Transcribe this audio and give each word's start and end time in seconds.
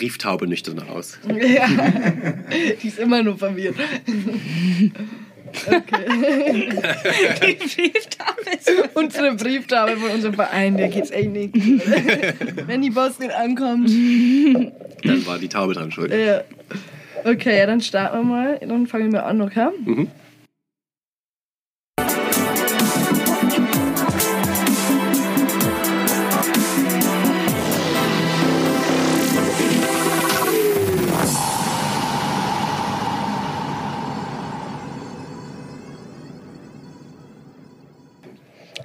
Brieftaube 0.00 0.46
nüchtern 0.46 0.82
aus. 0.88 1.18
Ja, 1.28 1.66
die 2.82 2.88
ist 2.88 2.98
immer 2.98 3.22
nur 3.22 3.36
verwirrt. 3.36 3.76
Okay. 5.66 6.68
Die 7.42 7.54
Brieftaube 7.54 8.50
ist 8.56 8.70
Unsere 8.94 9.34
Brieftaube 9.34 9.96
von 9.96 10.10
unserem 10.10 10.34
Verein, 10.34 10.76
der 10.76 10.88
geht's 10.88 11.10
echt 11.10 11.30
nicht. 11.30 11.54
Wenn 12.66 12.82
die 12.82 12.90
Post 12.90 13.20
nicht 13.20 13.34
ankommt. 13.34 13.90
Dann 13.90 15.26
war 15.26 15.38
die 15.38 15.48
Taube 15.48 15.74
dran 15.74 15.90
schuld. 15.90 16.12
Ja. 16.12 16.42
Okay, 17.24 17.58
ja, 17.58 17.66
dann 17.66 17.80
starten 17.80 18.18
wir 18.18 18.24
mal. 18.24 18.58
Dann 18.60 18.86
fangen 18.86 19.12
wir 19.12 19.26
an, 19.26 19.42
okay? 19.42 19.68
Mhm. 19.84 20.08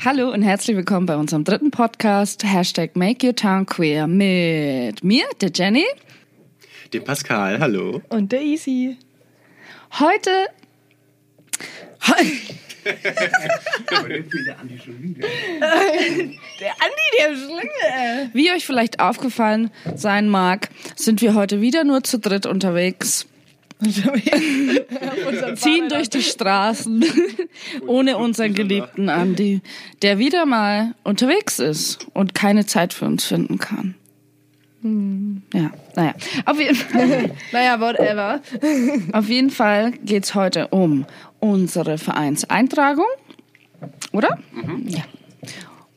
Hallo 0.06 0.32
und 0.32 0.44
herzlich 0.44 0.78
willkommen 0.78 1.08
bei 1.08 1.16
unserem 1.16 1.44
dritten 1.44 1.72
Podcast, 1.72 2.44
Hashtag 2.44 2.96
Make 2.96 3.26
Your 3.26 3.36
Town 3.36 3.66
Queer 3.66 4.06
mit 4.06 5.04
mir, 5.04 5.26
der 5.42 5.50
Jenny. 5.52 5.84
Dem 6.94 7.04
Pascal, 7.04 7.60
hallo. 7.60 8.04
Und 8.10 8.32
der 8.32 8.44
Easy. 8.44 8.98
Heute... 10.00 10.30
Der 12.86 14.60
Andi, 14.62 14.78
der 17.18 17.36
Schlinge. 17.36 18.30
Wie 18.34 18.52
euch 18.52 18.64
vielleicht 18.64 19.00
aufgefallen 19.00 19.72
sein 19.96 20.30
mag, 20.30 20.70
sind 20.96 21.20
wir 21.24 21.34
heute 21.34 21.62
wieder 21.62 21.84
nur 21.84 22.04
zu 22.04 22.20
dritt 22.20 22.46
unterwegs, 22.46 23.26
ziehen 25.56 25.90
durch 25.90 26.10
die 26.10 26.22
Straßen 26.22 27.04
ohne 27.88 28.18
unseren 28.18 28.54
geliebten 28.54 29.10
Andi, 29.10 29.62
der 30.02 30.18
wieder 30.18 30.46
mal 30.46 30.96
unterwegs 31.04 31.60
ist 31.60 32.08
und 32.14 32.34
keine 32.34 32.66
Zeit 32.66 32.94
für 32.94 33.06
uns 33.06 33.26
finden 33.26 33.58
kann. 33.60 33.96
Ja, 35.54 35.72
naja. 35.96 36.14
Auf 36.46 36.60
jeden 36.60 36.76
Fall, 36.76 37.32
Naja, 37.52 37.80
whatever. 37.80 38.40
auf 39.14 39.28
jeden 39.30 39.50
Fall 39.50 39.92
geht's 40.04 40.36
heute 40.36 40.68
um 40.68 41.06
unsere 41.40 41.98
Vereinseintragung, 41.98 43.08
oder? 44.12 44.38
Ja. 44.86 45.04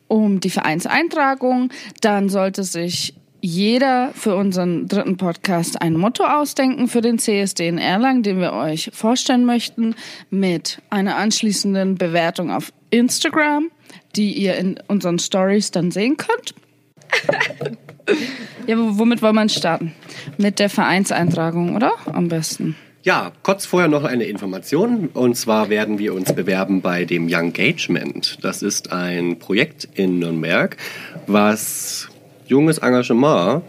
Um 0.07 0.39
die 0.39 0.49
Vereinseintragung. 0.49 1.69
Dann 2.01 2.29
sollte 2.29 2.63
sich 2.63 3.13
jeder 3.41 4.11
für 4.13 4.35
unseren 4.35 4.87
dritten 4.87 5.17
Podcast 5.17 5.81
ein 5.81 5.93
Motto 5.93 6.23
ausdenken 6.23 6.87
für 6.87 7.01
den 7.01 7.19
CSD 7.19 7.67
in 7.67 7.77
Erlangen, 7.77 8.23
den 8.23 8.39
wir 8.39 8.53
euch 8.53 8.91
vorstellen 8.93 9.45
möchten, 9.45 9.95
mit 10.29 10.81
einer 10.89 11.15
anschließenden 11.15 11.95
Bewertung 11.95 12.51
auf 12.51 12.71
Instagram, 12.89 13.71
die 14.15 14.33
ihr 14.33 14.55
in 14.55 14.79
unseren 14.87 15.19
Stories 15.19 15.71
dann 15.71 15.91
sehen 15.91 16.17
könnt. 16.17 16.53
ja, 18.67 18.75
womit 18.77 19.21
wollen 19.21 19.35
wir 19.35 19.49
starten? 19.49 19.93
Mit 20.37 20.59
der 20.59 20.69
Vereinseintragung, 20.69 21.75
oder? 21.75 21.93
Am 22.05 22.27
besten. 22.27 22.75
Ja, 23.03 23.31
kurz 23.43 23.65
vorher 23.65 23.87
noch 23.87 24.03
eine 24.03 24.25
Information. 24.25 25.07
Und 25.13 25.35
zwar 25.35 25.69
werden 25.69 25.99
wir 25.99 26.13
uns 26.13 26.33
bewerben 26.33 26.81
bei 26.81 27.05
dem 27.05 27.27
Young 27.29 27.55
Engagement. 27.55 28.37
Das 28.41 28.61
ist 28.61 28.91
ein 28.91 29.39
Projekt 29.39 29.87
in 29.93 30.19
Nürnberg, 30.19 30.75
was 31.25 32.09
junges 32.49 32.79
Engagement 32.79 33.63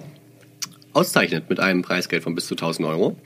auszeichnet 0.92 1.48
mit 1.48 1.61
einem 1.61 1.83
Preisgeld 1.83 2.25
von 2.25 2.34
bis 2.34 2.47
zu 2.47 2.55
1000 2.55 2.89
Euro. 2.89 3.17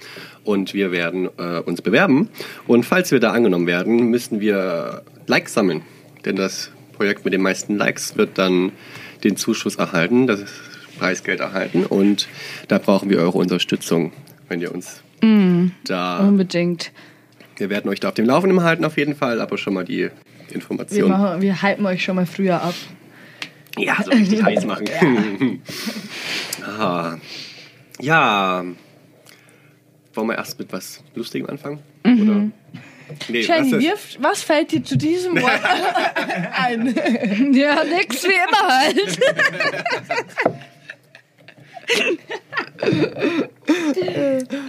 Und 0.44 0.74
wir 0.74 0.92
werden 0.92 1.28
äh, 1.38 1.61
uns 1.61 1.80
bewerben. 1.80 2.28
Und 2.66 2.84
falls 2.84 3.11
wir 3.11 3.20
da 3.20 3.33
angenommen 3.33 3.66
werden, 3.66 4.11
müssen 4.11 4.41
wir 4.41 5.02
Likes 5.27 5.55
sammeln. 5.55 5.83
Denn 6.24 6.36
das 6.36 6.70
Projekt 6.92 7.24
mit 7.24 7.33
den 7.33 7.40
meisten 7.40 7.77
Likes 7.77 8.17
wird 8.17 8.36
dann 8.36 8.73
den 9.24 9.36
Zuschuss 9.36 9.77
erhalten, 9.77 10.27
das 10.27 10.42
Preisgeld 10.98 11.40
erhalten. 11.40 11.86
Und 11.86 12.28
da 12.68 12.78
brauchen 12.78 13.08
wir 13.08 13.18
eure 13.18 13.39
Unterstützung, 13.39 14.12
wenn 14.48 14.61
ihr 14.61 14.73
uns 14.73 15.02
da 15.84 16.18
Unbedingt. 16.18 16.92
wir 17.57 17.70
werden 17.70 17.89
euch 17.89 17.98
da 18.01 18.08
auf 18.08 18.14
dem 18.14 18.27
Laufenden 18.27 18.62
halten 18.62 18.84
auf 18.84 18.98
jeden 18.98 19.17
Fall, 19.17 19.40
aber 19.40 19.57
schon 19.57 19.73
mal 19.73 19.84
die 19.84 20.01
Wir, 20.01 20.11
Information. 20.51 21.11
machen, 21.11 21.40
wir 21.40 21.62
hypen 21.62 21.86
euch 21.86 22.05
schon 22.05 22.17
mal 22.17 22.27
früher 22.27 22.62
ab. 22.62 22.74
Ja, 23.79 23.96
so 24.02 24.11
richtig 24.11 24.42
heiß 24.45 24.64
machen. 24.67 24.89
ah. 26.67 27.17
Ja. 28.01 28.64
Wollen 30.14 30.29
wir 30.29 30.36
erst 30.36 30.58
mit 30.58 30.73
was 30.73 31.02
Lustigem 31.14 31.48
anfangen? 31.51 31.80
Oder? 32.05 32.48
Nee, 33.29 33.40
Jenny, 33.42 33.73
was 33.73 33.79
ist- 33.79 33.80
wirf, 33.83 34.17
was 34.20 34.42
fällt 34.42 34.73
dir 34.73 34.83
zu 34.83 34.96
diesem 34.96 35.34
Wort 35.42 35.61
ein? 36.57 37.52
Ja, 37.52 37.84
nix 37.84 38.24
wie 38.24 38.29
immer 38.29 38.79
halt. 38.79 39.18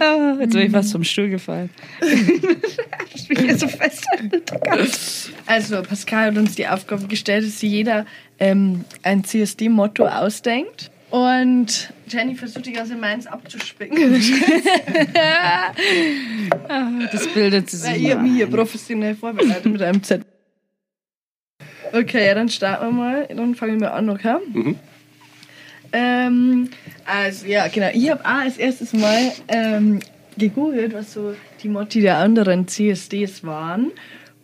Ah, 0.00 0.36
Jetzt 0.40 0.52
bin 0.52 0.62
ich 0.66 0.70
fast 0.72 0.92
vom 0.92 1.04
Stuhl 1.04 1.28
gefallen. 1.28 1.70
ich 3.14 3.28
bin 3.28 3.38
hier 3.38 3.58
so 3.58 3.68
fest. 3.68 4.04
Also, 5.46 5.82
Pascal 5.82 6.26
hat 6.30 6.36
uns 6.38 6.54
die 6.54 6.66
Aufgabe 6.66 7.06
gestellt, 7.06 7.44
dass 7.46 7.60
sich 7.60 7.70
jeder 7.70 8.06
ähm, 8.38 8.84
ein 9.02 9.24
CSD-Motto 9.24 10.06
ausdenkt. 10.06 10.90
Und 11.10 11.92
Jenny 12.08 12.34
versucht 12.34 12.66
die 12.66 12.72
ganze 12.72 12.96
Mainz 12.96 13.26
abzuspicken. 13.26 13.96
Das 17.12 17.28
bildet 17.28 17.70
sie 17.70 17.82
Weil 17.86 17.94
sich 17.98 18.14
mal 18.14 18.24
hier 18.24 18.46
ein. 18.46 18.50
professionell 18.52 19.14
vorbereitet 19.14 19.66
mit 19.66 19.80
einem 19.82 20.02
Z. 20.02 20.22
Okay, 21.92 22.26
ja, 22.26 22.34
dann 22.34 22.48
starten 22.48 22.86
wir 22.86 22.92
mal. 22.92 23.26
Dann 23.28 23.54
fangen 23.54 23.80
wir 23.80 23.94
an, 23.94 24.10
okay? 24.10 24.36
Mhm. 24.52 24.76
Ähm, 25.98 26.68
also, 27.06 27.46
ja, 27.46 27.68
genau. 27.68 27.88
Ich 27.94 28.10
habe 28.10 28.20
auch 28.22 28.42
als 28.44 28.58
erstes 28.58 28.92
mal 28.92 29.32
ähm, 29.48 30.00
gegoogelt, 30.36 30.92
was 30.92 31.14
so 31.14 31.34
die 31.62 31.68
Motti 31.68 32.02
der 32.02 32.18
anderen 32.18 32.68
CSDs 32.68 33.44
waren. 33.44 33.92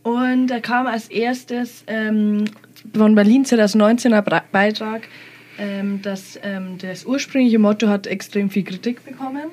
Und 0.03 0.47
da 0.47 0.61
kam 0.61 0.87
als 0.87 1.09
erstes 1.09 1.85
ähm, 1.89 2.47
von 2.95 3.15
Berlin 3.15 3.45
2019 3.45 4.15
ein 4.15 4.25
Bra- 4.25 4.45
Beitrag, 4.51 5.03
ähm, 5.59 6.01
dass 6.01 6.41
ähm, 6.43 6.79
das 6.79 7.05
ursprüngliche 7.05 7.59
Motto 7.59 7.89
hat 7.89 8.07
extrem 8.07 8.49
viel 8.49 8.65
Kritik 8.65 9.05
bekommen. 9.05 9.45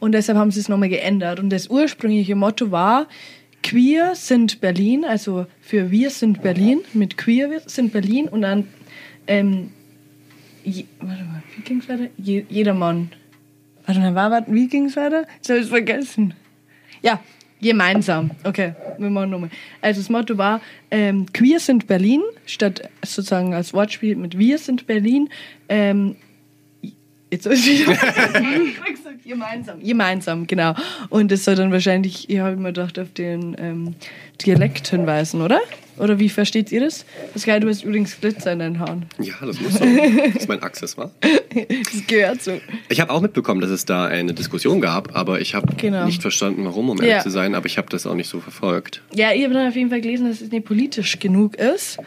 Und 0.00 0.12
deshalb 0.12 0.36
haben 0.36 0.50
sie 0.50 0.60
es 0.60 0.68
nochmal 0.68 0.90
geändert. 0.90 1.40
Und 1.40 1.48
das 1.50 1.68
ursprüngliche 1.68 2.36
Motto 2.36 2.70
war, 2.70 3.08
Queer 3.62 4.14
sind 4.14 4.60
Berlin, 4.60 5.04
also 5.04 5.46
für 5.62 5.90
Wir 5.90 6.10
sind 6.10 6.42
Berlin, 6.42 6.80
mit 6.92 7.16
Queer 7.16 7.62
sind 7.66 7.92
Berlin 7.92 8.28
und 8.28 8.42
dann, 8.42 8.68
ähm, 9.26 9.70
warte 11.00 11.24
mal, 11.24 11.42
wie 11.56 11.62
ging's 11.62 11.88
weiter? 11.88 12.08
Je, 12.16 12.44
jedermann. 12.48 13.10
Warte 13.86 14.00
mal, 14.00 14.14
war, 14.14 14.44
wie 14.46 14.68
ging's 14.68 14.96
weiter? 14.96 15.26
Ich 15.42 15.48
habe 15.48 15.60
es 15.60 15.68
vergessen. 15.68 16.34
Ja, 17.02 17.20
gemeinsam. 17.60 18.30
Okay, 18.44 18.74
wir 18.98 19.10
machen 19.10 19.30
nochmal. 19.30 19.50
Also 19.80 20.00
das 20.00 20.10
Motto 20.10 20.38
war, 20.38 20.60
ähm, 20.90 21.26
Queer 21.32 21.60
sind 21.60 21.86
Berlin, 21.86 22.22
statt 22.46 22.88
sozusagen 23.04 23.54
als 23.54 23.72
Wortspiel 23.72 24.16
mit 24.16 24.38
Wir 24.38 24.58
sind 24.58 24.86
Berlin. 24.86 25.28
Ähm, 25.68 26.16
Jetzt 27.30 27.46
ist 27.46 27.66
wieder. 27.66 27.92
gesagt, 28.90 29.22
gemeinsam. 29.24 29.80
Gemeinsam, 29.82 30.46
genau. 30.46 30.74
Und 31.10 31.30
das 31.30 31.44
soll 31.44 31.56
dann 31.56 31.70
wahrscheinlich, 31.72 32.28
ich 32.30 32.38
habe 32.38 32.56
mir 32.56 32.68
gedacht, 32.72 32.98
auf 32.98 33.12
den 33.12 33.54
ähm, 33.58 33.94
Dialekt 34.44 34.88
hinweisen, 34.88 35.42
oder? 35.42 35.60
Oder 35.98 36.18
wie 36.20 36.28
versteht 36.28 36.70
ihr 36.70 36.80
das? 36.80 37.04
Pascal, 37.32 37.58
du 37.60 37.68
hast 37.68 37.82
übrigens 37.82 38.18
Glitzer 38.20 38.52
in 38.52 38.60
deinen 38.60 38.78
Haaren. 38.78 39.06
Ja, 39.18 39.34
das 39.44 39.60
muss 39.60 39.74
so. 39.74 39.84
Das 39.84 40.36
ist 40.36 40.48
mein 40.48 40.62
Accessoire. 40.62 41.10
Das 41.20 42.06
gehört 42.06 42.40
so. 42.42 42.60
Ich 42.88 43.00
habe 43.00 43.12
auch 43.12 43.20
mitbekommen, 43.20 43.60
dass 43.60 43.70
es 43.70 43.84
da 43.84 44.06
eine 44.06 44.32
Diskussion 44.32 44.80
gab, 44.80 45.16
aber 45.16 45.40
ich 45.40 45.54
habe 45.56 45.74
Genau. 45.76 46.06
nicht 46.06 46.22
verstanden, 46.22 46.64
warum, 46.64 46.88
um 46.90 46.98
ehrlich 46.98 47.16
Ja. 47.16 47.20
zu 47.22 47.30
sein, 47.30 47.54
aber 47.56 47.66
ich 47.66 47.78
habe 47.78 47.88
das 47.90 48.06
auch 48.06 48.14
nicht 48.14 48.28
so 48.28 48.38
verfolgt. 48.40 49.02
Ja, 49.12 49.32
ich 49.32 49.42
habe 49.44 49.54
dann 49.54 49.68
auf 49.68 49.74
jeden 49.74 49.90
Fall 49.90 50.00
gelesen, 50.00 50.28
dass 50.28 50.40
es 50.40 50.52
nicht 50.52 50.64
politisch 50.66 51.18
genug 51.18 51.56
ist. 51.56 51.98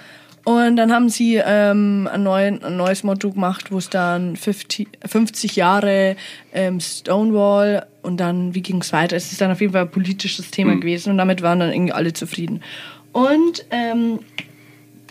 Und 0.43 0.75
dann 0.75 0.91
haben 0.91 1.09
sie 1.09 1.35
ähm, 1.35 2.09
ein, 2.11 2.23
neuen, 2.23 2.63
ein 2.63 2.75
neues 2.75 3.03
Motto 3.03 3.31
gemacht, 3.31 3.71
wo 3.71 3.77
es 3.77 3.89
dann 3.89 4.35
50, 4.35 4.87
50 5.05 5.55
Jahre 5.55 6.15
ähm, 6.51 6.79
Stonewall 6.79 7.85
und 8.01 8.17
dann, 8.19 8.55
wie 8.55 8.61
ging 8.61 8.81
es 8.81 8.91
weiter? 8.91 9.15
Es 9.15 9.31
ist 9.31 9.39
dann 9.39 9.51
auf 9.51 9.61
jeden 9.61 9.73
Fall 9.73 9.83
ein 9.83 9.91
politisches 9.91 10.49
Thema 10.49 10.75
gewesen 10.75 11.11
und 11.11 11.17
damit 11.19 11.43
waren 11.43 11.59
dann 11.59 11.71
irgendwie 11.71 11.93
alle 11.93 12.13
zufrieden. 12.13 12.63
Und 13.11 13.65
ähm, 13.69 14.19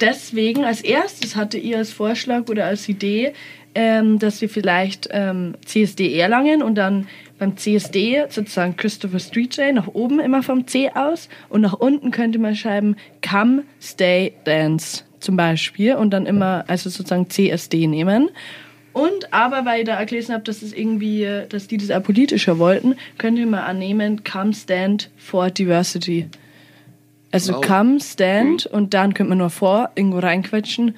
deswegen 0.01 0.65
als 0.65 0.81
erstes 0.81 1.37
hatte 1.37 1.59
ihr 1.59 1.79
als 1.79 1.93
Vorschlag 1.93 2.49
oder 2.49 2.67
als 2.67 2.89
Idee, 2.89 3.33
ähm, 3.75 4.19
dass 4.19 4.41
wir 4.41 4.49
vielleicht 4.49 5.09
ähm, 5.13 5.55
CSD 5.65 6.19
Erlangen 6.19 6.63
und 6.63 6.75
dann 6.75 7.07
beim 7.41 7.57
CSD 7.57 8.27
sozusagen 8.29 8.77
Christopher 8.77 9.19
Street 9.19 9.57
Day 9.57 9.73
nach 9.73 9.89
oben 9.89 10.21
immer 10.21 10.43
vom 10.43 10.67
C 10.67 10.91
aus 10.95 11.29
und 11.49 11.63
nach 11.63 11.73
unten 11.73 12.13
könnte 12.13 12.39
man 12.39 12.55
schreiben 12.55 12.97
Come, 13.29 13.65
Stay, 13.83 14.35
Dance 14.45 15.03
zum 15.19 15.37
Beispiel 15.37 15.95
und 15.95 16.11
dann 16.11 16.27
immer 16.27 16.65
also 16.69 16.89
sozusagen 16.89 17.29
CSD 17.29 17.87
nehmen. 17.87 18.29
Und 18.93 19.33
aber, 19.33 19.65
weil 19.65 19.81
ich 19.81 19.87
da 19.87 20.03
gelesen 20.05 20.35
habe, 20.35 20.45
dass 20.45 20.63
es 20.63 20.73
irgendwie, 20.73 21.27
dass 21.49 21.67
die 21.69 21.77
das 21.77 21.91
auch 21.91 22.03
politischer 22.03 22.59
wollten, 22.59 22.97
könnte 23.19 23.47
man 23.47 23.61
annehmen, 23.61 24.23
come 24.25 24.53
stand 24.53 25.11
for 25.17 25.51
diversity. 25.51 26.27
Also 27.33 27.55
Wow. 27.55 27.67
come 27.67 28.01
stand 28.01 28.67
und 28.67 28.93
dann 28.93 29.15
könnte 29.15 29.31
man 29.31 29.39
nur 29.39 29.51
vor 29.51 29.91
irgendwo 29.95 30.19
reinquetschen. 30.19 30.97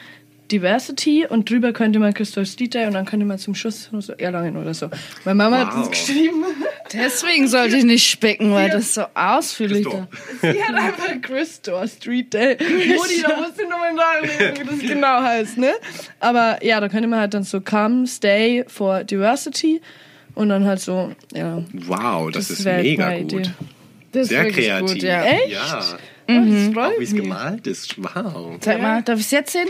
Diversity 0.52 1.26
und 1.26 1.48
drüber 1.48 1.72
könnte 1.72 1.98
man 1.98 2.12
Christoph 2.14 2.54
Dieter 2.56 2.86
und 2.86 2.92
dann 2.94 3.06
könnte 3.06 3.24
man 3.26 3.38
zum 3.38 3.54
Schluss 3.54 3.88
noch 3.90 4.02
so 4.02 4.12
Erlangen 4.12 4.56
oder 4.56 4.74
so. 4.74 4.88
Meine 5.24 5.34
Mama 5.36 5.58
hat 5.58 5.68
Wow. 5.74 5.88
das 5.88 5.90
geschrieben. 5.90 6.44
Deswegen 6.92 7.48
sollte 7.48 7.76
ich 7.78 7.84
nicht 7.84 8.06
spicken, 8.08 8.52
weil 8.52 8.68
das 8.70 8.94
so 8.94 9.04
ausführlich 9.14 9.86
da. 9.90 10.06
Sie 10.42 10.62
hat 10.62 10.74
einfach 10.74 11.20
Christor 11.22 11.88
Street 11.88 12.32
Day. 12.34 12.56
Mutti, 12.60 13.22
da 13.22 13.36
musst 13.38 13.58
du 13.58 13.66
nochmal 13.66 13.94
nachlesen, 13.94 14.60
wie 14.60 14.64
das 14.64 14.78
genau 14.80 15.22
heißt, 15.22 15.56
ne? 15.58 15.72
Aber 16.20 16.62
ja, 16.62 16.80
da 16.80 16.88
könnte 16.88 17.08
man 17.08 17.20
halt 17.20 17.32
dann 17.34 17.44
so 17.44 17.60
come, 17.62 18.06
stay 18.06 18.64
for 18.68 19.04
diversity 19.04 19.80
und 20.34 20.50
dann 20.50 20.66
halt 20.66 20.80
so, 20.80 21.12
ja. 21.32 21.62
Wow, 21.72 22.30
das, 22.30 22.50
ist 22.50 22.64
wär 22.64 22.82
mega 22.82 23.16
gut. 23.18 23.32
Idee. 23.32 23.42
Das 24.12 24.22
ist 24.24 24.28
Sehr 24.28 24.50
kreativ. 24.50 24.92
Gut, 24.94 25.02
ja. 25.02 25.24
Echt? 25.24 25.52
Ja. 25.52 25.82
Oh, 26.28 26.32
das 26.32 26.68
Auch 26.68 26.72
freut 26.72 27.00
wie 27.00 27.04
es 27.04 27.12
mich. 27.12 27.22
gemalt 27.22 27.66
ist. 27.66 27.96
Wow. 28.02 28.56
Sag 28.60 28.80
mal, 28.80 29.02
darf 29.02 29.18
ich 29.18 29.26
es 29.26 29.30
jetzt 29.32 29.52
sehen? 29.52 29.68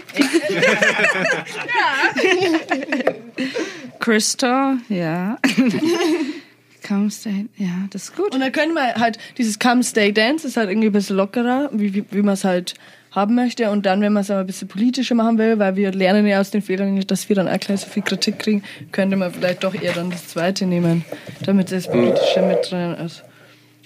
Christa, 4.00 4.76
ja. 4.88 5.38
Come 6.86 7.10
stay, 7.10 7.46
ja, 7.56 7.86
das 7.90 8.04
ist 8.04 8.16
gut. 8.16 8.34
Und 8.34 8.40
dann 8.40 8.50
könnte 8.50 8.74
man 8.74 8.94
halt, 8.96 9.16
dieses 9.38 9.58
come, 9.58 9.84
stay, 9.84 10.12
dance 10.12 10.46
ist 10.46 10.56
halt 10.56 10.68
irgendwie 10.68 10.88
ein 10.88 10.92
bisschen 10.92 11.16
lockerer, 11.16 11.70
wie, 11.72 11.94
wie, 11.94 12.04
wie 12.10 12.22
man 12.22 12.34
es 12.34 12.44
halt 12.44 12.74
haben 13.12 13.36
möchte. 13.36 13.70
Und 13.70 13.86
dann, 13.86 14.00
wenn 14.00 14.12
man 14.12 14.22
es 14.22 14.30
aber 14.30 14.40
ein 14.40 14.46
bisschen 14.46 14.66
politischer 14.68 15.14
machen 15.14 15.38
will, 15.38 15.58
weil 15.60 15.76
wir 15.76 15.92
lernen 15.92 16.26
ja 16.26 16.40
aus 16.40 16.50
den 16.50 16.60
Fehlern 16.60 16.94
nicht, 16.94 17.10
dass 17.10 17.28
wir 17.28 17.36
dann 17.36 17.46
auch 17.48 17.60
gleich 17.60 17.80
so 17.82 17.86
viel 17.88 18.02
Kritik 18.02 18.40
kriegen, 18.40 18.64
könnte 18.90 19.16
man 19.16 19.32
vielleicht 19.32 19.62
doch 19.62 19.74
eher 19.74 19.92
dann 19.92 20.10
das 20.10 20.28
zweite 20.28 20.66
nehmen, 20.66 21.04
damit 21.46 21.70
das 21.70 21.88
politische 21.88 22.42
mit 22.42 22.68
drin 22.70 22.94
ist. 22.94 23.22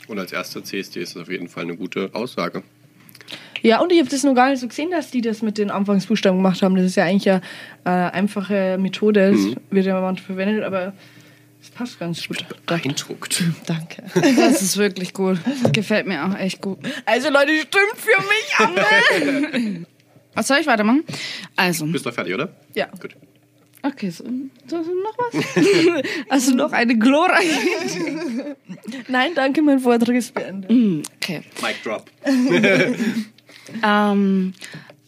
Und 0.09 0.19
als 0.19 0.33
erster 0.33 0.63
CSD 0.63 1.01
ist 1.01 1.17
das 1.17 1.23
auf 1.23 1.31
jeden 1.31 1.49
Fall 1.49 1.65
eine 1.65 1.77
gute 1.77 2.11
Aussage. 2.15 2.63
Ja, 3.63 3.81
und 3.81 3.91
ich 3.91 3.99
habe 3.99 4.09
das 4.09 4.23
noch 4.23 4.35
gar 4.35 4.51
nicht 4.51 4.61
so 4.61 4.69
gesehen, 4.69 4.91
dass 4.91 5.11
die 5.11 5.21
das 5.21 5.43
mit 5.43 5.59
den 5.59 5.71
Anfangsbuchstaben 5.71 6.39
gemacht 6.39 6.63
haben. 6.63 6.77
Das 6.77 6.85
ist 6.85 6.97
ja 6.97 7.05
eigentlich 7.05 7.29
eine 7.31 7.43
äh, 7.85 8.11
einfache 8.13 8.79
Methode, 8.79 9.33
das 9.33 9.41
wird 9.71 9.87
ja 9.87 10.01
manchmal 10.01 10.37
verwendet, 10.37 10.63
aber 10.63 10.93
es 11.61 11.71
passt 11.71 11.99
ganz 11.99 12.29
gut. 12.29 12.45
Beeindruckt. 12.67 13.43
Danke. 13.67 14.05
Das 14.15 14.63
ist 14.63 14.77
wirklich 14.77 15.13
gut. 15.13 15.39
Gefällt 15.73 16.07
mir 16.07 16.25
auch 16.25 16.39
echt 16.39 16.61
gut. 16.61 16.79
Also 17.07 17.29
Leute, 17.31 17.53
stimmt 17.57 17.97
für 17.97 18.23
mich 18.23 19.75
an. 19.75 19.87
Was 20.35 20.47
soll 20.47 20.59
ich 20.59 20.67
weitermachen? 20.67 21.03
Also, 21.57 21.87
Bist 21.87 22.07
du 22.07 22.13
fertig, 22.13 22.35
oder? 22.35 22.51
Ja. 22.75 22.87
Gut. 23.01 23.17
Okay, 23.87 24.11
so, 24.11 24.25
so, 24.67 24.77
noch 24.77 25.17
was? 25.19 26.05
Also 26.29 26.55
noch 26.55 26.73
eine 26.73 26.97
glorreiche. 26.99 28.57
Nein, 29.09 29.33
danke, 29.35 29.63
mein 29.63 29.79
Vortrag 29.79 30.15
ist 30.17 30.35
beendet. 30.35 30.71
Hm, 30.71 31.03
Okay. 31.17 31.43
Mic 31.63 31.77
drop. 31.83 32.11
Ähm, 33.83 34.55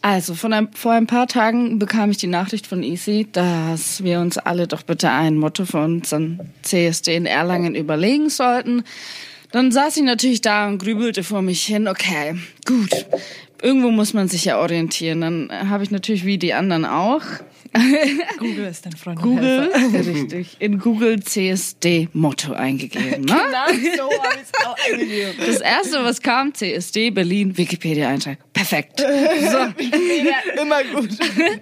also, 0.01 0.33
von 0.33 0.53
ein, 0.53 0.69
vor 0.73 0.93
ein 0.93 1.07
paar 1.07 1.27
Tagen 1.27 1.79
bekam 1.79 2.11
ich 2.11 2.17
die 2.17 2.27
Nachricht 2.27 2.67
von 2.67 2.83
Easy, 2.83 3.27
dass 3.31 4.03
wir 4.03 4.19
uns 4.19 4.37
alle 4.37 4.67
doch 4.67 4.83
bitte 4.83 5.09
ein 5.09 5.37
Motto 5.37 5.65
für 5.65 5.79
unseren 5.79 6.39
CSD 6.61 7.15
in 7.15 7.25
Erlangen 7.25 7.75
überlegen 7.75 8.29
sollten. 8.29 8.83
Dann 9.51 9.71
saß 9.71 9.97
ich 9.97 10.03
natürlich 10.03 10.41
da 10.41 10.67
und 10.67 10.77
grübelte 10.79 11.23
vor 11.23 11.41
mich 11.41 11.63
hin, 11.63 11.87
okay, 11.87 12.35
gut. 12.65 13.05
Irgendwo 13.61 13.91
muss 13.91 14.13
man 14.13 14.29
sich 14.29 14.45
ja 14.45 14.59
orientieren. 14.59 15.21
Dann 15.21 15.69
habe 15.69 15.83
ich 15.83 15.91
natürlich 15.91 16.25
wie 16.25 16.37
die 16.37 16.53
anderen 16.53 16.85
auch 16.85 17.23
Google 18.37 18.65
ist 18.65 18.85
dein 18.85 18.93
Freund. 18.93 19.21
Google, 19.21 19.71
richtig, 19.93 20.57
in 20.59 20.79
Google 20.79 21.21
CSD 21.21 22.09
Motto 22.13 22.53
eingegeben. 22.53 23.25
Ne? 23.25 23.35
Genau 23.35 24.07
so 24.09 24.23
habe 24.23 24.35
ich 24.35 24.41
es 24.41 24.65
auch 24.65 24.77
eingegeben. 24.91 25.35
Das 25.37 25.61
erste, 25.61 26.03
was 26.03 26.21
kam, 26.21 26.53
CSD 26.53 27.11
Berlin, 27.11 27.57
Wikipedia-Eintrag. 27.57 28.37
Perfekt. 28.53 29.01
Immer 30.61 30.83
gut. 30.85 31.09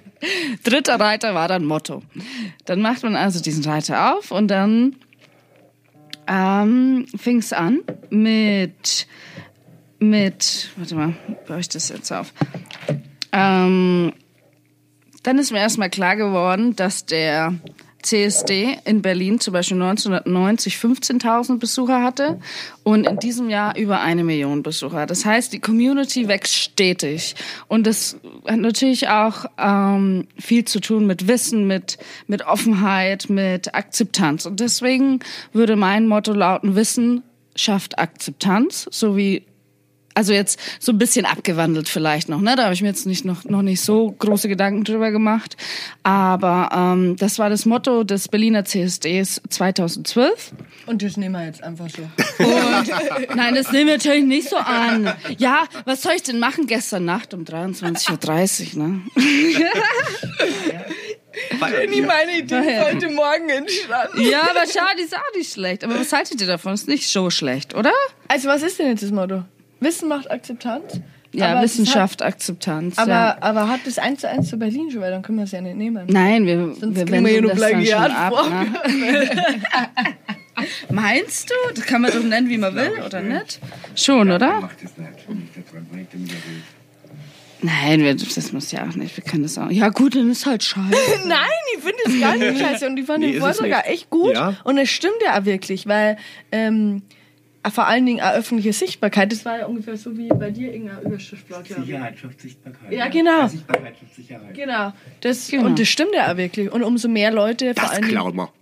Dritter 0.64 1.00
Reiter 1.00 1.36
war 1.36 1.48
dann 1.48 1.66
Motto. 1.66 2.02
Dann 2.66 2.82
macht 2.82 3.04
man 3.04 3.16
also 3.16 3.42
diesen 3.42 3.64
Reiter 3.66 4.16
auf 4.16 4.32
und 4.32 4.48
dann 4.48 4.96
ähm, 6.28 7.06
fing 7.18 7.40
es 7.40 7.54
an 7.54 7.82
mit, 8.10 9.08
mit, 10.00 10.70
warte 10.76 10.96
mal, 10.96 11.14
baue 11.48 11.60
ich 11.60 11.70
das 11.70 11.90
jetzt 11.90 12.12
auf? 12.12 12.34
Ähm, 13.32 14.14
dann 15.28 15.40
ist 15.40 15.52
mir 15.52 15.60
erstmal 15.60 15.90
klar 15.90 16.16
geworden, 16.16 16.78
dass 16.78 17.06
der 17.06 17.54
CSD 18.02 18.78
in 18.86 19.02
Berlin 19.02 19.42
zum 19.42 19.52
Beispiel 19.52 19.76
1990 19.76 20.76
15.000 20.76 21.60
Besucher 21.60 22.02
hatte 22.02 22.40
und 22.84 23.06
in 23.06 23.20
diesem 23.20 23.50
Jahr 23.50 23.78
über 23.78 24.00
eine 24.00 24.24
Million 24.24 24.64
Besucher. 24.64 25.06
Das 25.06 25.26
heißt, 25.26 25.52
die 25.52 25.60
Community 25.60 26.30
wächst 26.30 26.56
stetig 26.56 27.36
und 27.68 27.86
das 27.86 28.16
hat 28.48 28.60
natürlich 28.60 29.10
auch 29.10 29.48
ähm, 29.58 30.30
viel 30.40 30.64
zu 30.64 30.80
tun 30.80 31.06
mit 31.06 31.28
Wissen, 31.28 31.68
mit 31.68 31.98
mit 32.28 32.48
Offenheit, 32.48 33.30
mit 33.30 33.76
Akzeptanz. 33.76 34.46
Und 34.46 34.62
deswegen 34.62 35.20
würde 35.52 35.76
mein 35.76 36.08
Motto 36.08 36.32
lauten: 36.32 36.78
Wissen 36.78 37.24
schafft 37.54 38.00
Akzeptanz, 38.00 38.88
so 38.92 39.18
wie 39.18 39.44
also 40.18 40.34
jetzt 40.34 40.60
so 40.80 40.92
ein 40.92 40.98
bisschen 40.98 41.28
abgewandelt 41.28 41.88
vielleicht 41.88 42.28
noch, 42.28 42.42
ne? 42.42 42.56
Da 42.56 42.64
habe 42.64 42.74
ich 42.74 42.82
mir 42.82 42.88
jetzt 42.88 43.06
nicht 43.06 43.24
noch, 43.24 43.46
noch 43.46 43.62
nicht 43.62 43.82
so 43.82 44.16
große 44.18 44.50
Gedanken 44.50 44.84
drüber 44.84 45.12
gemacht. 45.12 45.56
Aber 46.02 46.72
ähm, 46.74 47.16
das 47.18 47.38
war 47.38 47.52
das 47.52 47.68
Motto 47.68 48.04
des 48.04 48.28
Berliner 48.28 48.66
CSDs 48.66 49.44
2012. 49.48 50.54
Und 50.88 51.04
das 51.04 51.18
nehmen 51.18 51.36
wir 51.36 51.46
jetzt 51.46 51.64
einfach 51.64 51.88
so. 51.90 52.02
Und 52.44 52.90
nein, 53.36 53.54
das 53.54 53.72
nehmen 53.72 53.86
wir 53.88 53.98
natürlich 53.98 54.26
nicht 54.26 54.50
so 54.50 54.58
an. 54.58 55.14
Ja, 55.38 55.66
was 55.86 56.02
soll 56.02 56.14
ich 56.16 56.24
denn 56.24 56.40
machen 56.40 56.66
gestern 56.66 57.06
Nacht 57.06 57.36
um 57.36 57.44
23.30 57.44 58.76
Uhr, 58.76 58.88
ne? 58.88 59.02
Nie 61.90 62.02
meine 62.02 62.40
Idee 62.40 62.56
ist 62.56 62.86
heute 62.86 63.10
Morgen 63.10 63.50
entstanden. 63.50 64.22
Ja, 64.22 64.42
aber 64.50 64.64
schau, 64.66 64.82
die 64.98 65.04
ist 65.04 65.16
auch 65.16 65.36
nicht 65.36 65.54
schlecht. 65.54 65.84
Aber 65.84 66.00
was 66.00 66.12
haltet 66.12 66.42
ihr 66.42 66.48
davon? 66.48 66.74
Ist 66.74 66.88
nicht 66.88 67.08
so 67.08 67.30
schlecht, 67.30 67.76
oder? 67.76 67.94
Also 68.28 68.50
was 68.50 68.64
ist 68.64 68.80
denn 68.80 68.88
jetzt 68.88 69.04
das 69.04 69.12
Motto? 69.12 69.44
Wissen 69.80 70.08
macht 70.10 70.30
Akzeptanz? 70.32 71.02
Ja, 71.34 71.62
Wissenschaft, 71.62 72.22
Akzeptanz. 72.24 72.98
Hat, 72.98 73.04
aber, 73.04 73.12
ja. 73.14 73.38
aber 73.42 73.68
hat 73.68 73.82
das 73.86 74.00
eins 74.00 74.22
zu 74.22 74.30
eins 74.30 74.50
zu 74.50 74.58
Berlin 74.58 74.90
schon, 74.90 75.02
weil 75.02 75.12
dann 75.12 75.22
können 75.22 75.38
wir 75.38 75.44
es 75.46 75.52
ja 75.52 75.62
nicht 75.62 75.76
nehmen. 75.76 76.08
Nein, 76.10 76.46
wir, 76.46 76.74
Sonst 76.74 76.96
wir 76.96 77.08
wir 77.08 77.12
wenden 77.12 77.42
nur 77.42 77.52
das 77.52 77.60
dann 77.60 77.72
schon 77.74 77.84
Plagiat 77.84 78.12
ab. 78.12 78.34
Ne? 78.50 79.60
Meinst 80.90 81.50
du? 81.50 81.74
Das 81.76 81.86
kann 81.86 82.02
man 82.02 82.12
doch 82.12 82.24
nennen, 82.24 82.50
wie 82.50 82.58
man 82.58 82.74
will, 82.76 82.92
oder 83.06 83.22
nicht? 83.22 83.60
Schon, 83.96 84.32
oder? 84.32 84.48
Er. 84.48 84.70
Nein, 87.62 88.02
wir, 88.02 88.16
das 88.16 88.52
muss 88.54 88.72
ja 88.72 88.88
auch 88.88 88.96
nicht. 88.96 89.16
Wir 89.18 89.24
können 89.24 89.44
das 89.44 89.58
auch. 89.58 89.70
Ja, 89.70 89.90
gut, 89.90 90.16
dann 90.16 90.30
ist 90.30 90.46
halt 90.46 90.64
scheiße. 90.64 90.92
Nein, 91.28 91.40
ich 91.76 91.84
finde 91.84 91.98
es 92.06 92.20
gar 92.20 92.36
nicht 92.36 92.60
scheiße 92.64 92.88
und 92.88 92.98
ich 92.98 93.06
fand 93.06 93.20
Nee, 93.20 93.34
den 93.34 93.42
nicht. 93.44 93.76
auch 93.76 93.86
echt 93.86 94.10
gut 94.10 94.34
Ja. 94.34 94.56
und 94.64 94.78
es 94.78 94.90
stimmt 94.90 95.18
ja 95.24 95.40
auch 95.40 95.46
wirklich, 95.46 95.88
weil 95.88 96.18
ähm, 96.52 97.02
vor 97.72 97.88
allen 97.88 98.06
Dingen 98.06 98.22
auch 98.22 98.34
öffentliche 98.34 98.74
Sichtbarkeit, 98.74 99.32
das 99.32 99.46
war 99.46 99.60
ja 99.60 99.66
ungefähr 99.66 99.98
so 99.98 100.18
wie 100.18 100.30
bei 100.30 100.52
dir 100.52 100.74
irgendeine 100.74 101.02
Überschrift 101.02 101.50
war, 101.50 101.64
glaube 101.64 101.82
ich. 101.82 101.88
Sicherheit 101.88 102.20
schafft 102.20 102.42
Sichtbarkeit. 102.42 102.92
Ja, 102.92 103.08
genau. 103.08 103.48
Sichtbarkeit 103.48 103.96
schafft 104.00 104.16
Sicherheit. 104.16 104.54
Genau. 104.54 104.94
Das, 105.22 105.48
Genau. 105.50 105.66
Und 105.66 105.80
das 105.80 105.88
stimmt 105.88 106.14
ja 106.14 106.32
auch 106.32 106.38
wirklich. 106.38 106.72
Und 106.72 106.84
umso 106.84 107.08
mehr 107.08 107.32
Leute 107.32 107.74
vor 107.74 107.84
Das 107.84 107.92
allen 107.92 108.02
Dingen 108.04 108.14
glauben 108.14 108.38
wir. 108.38 108.50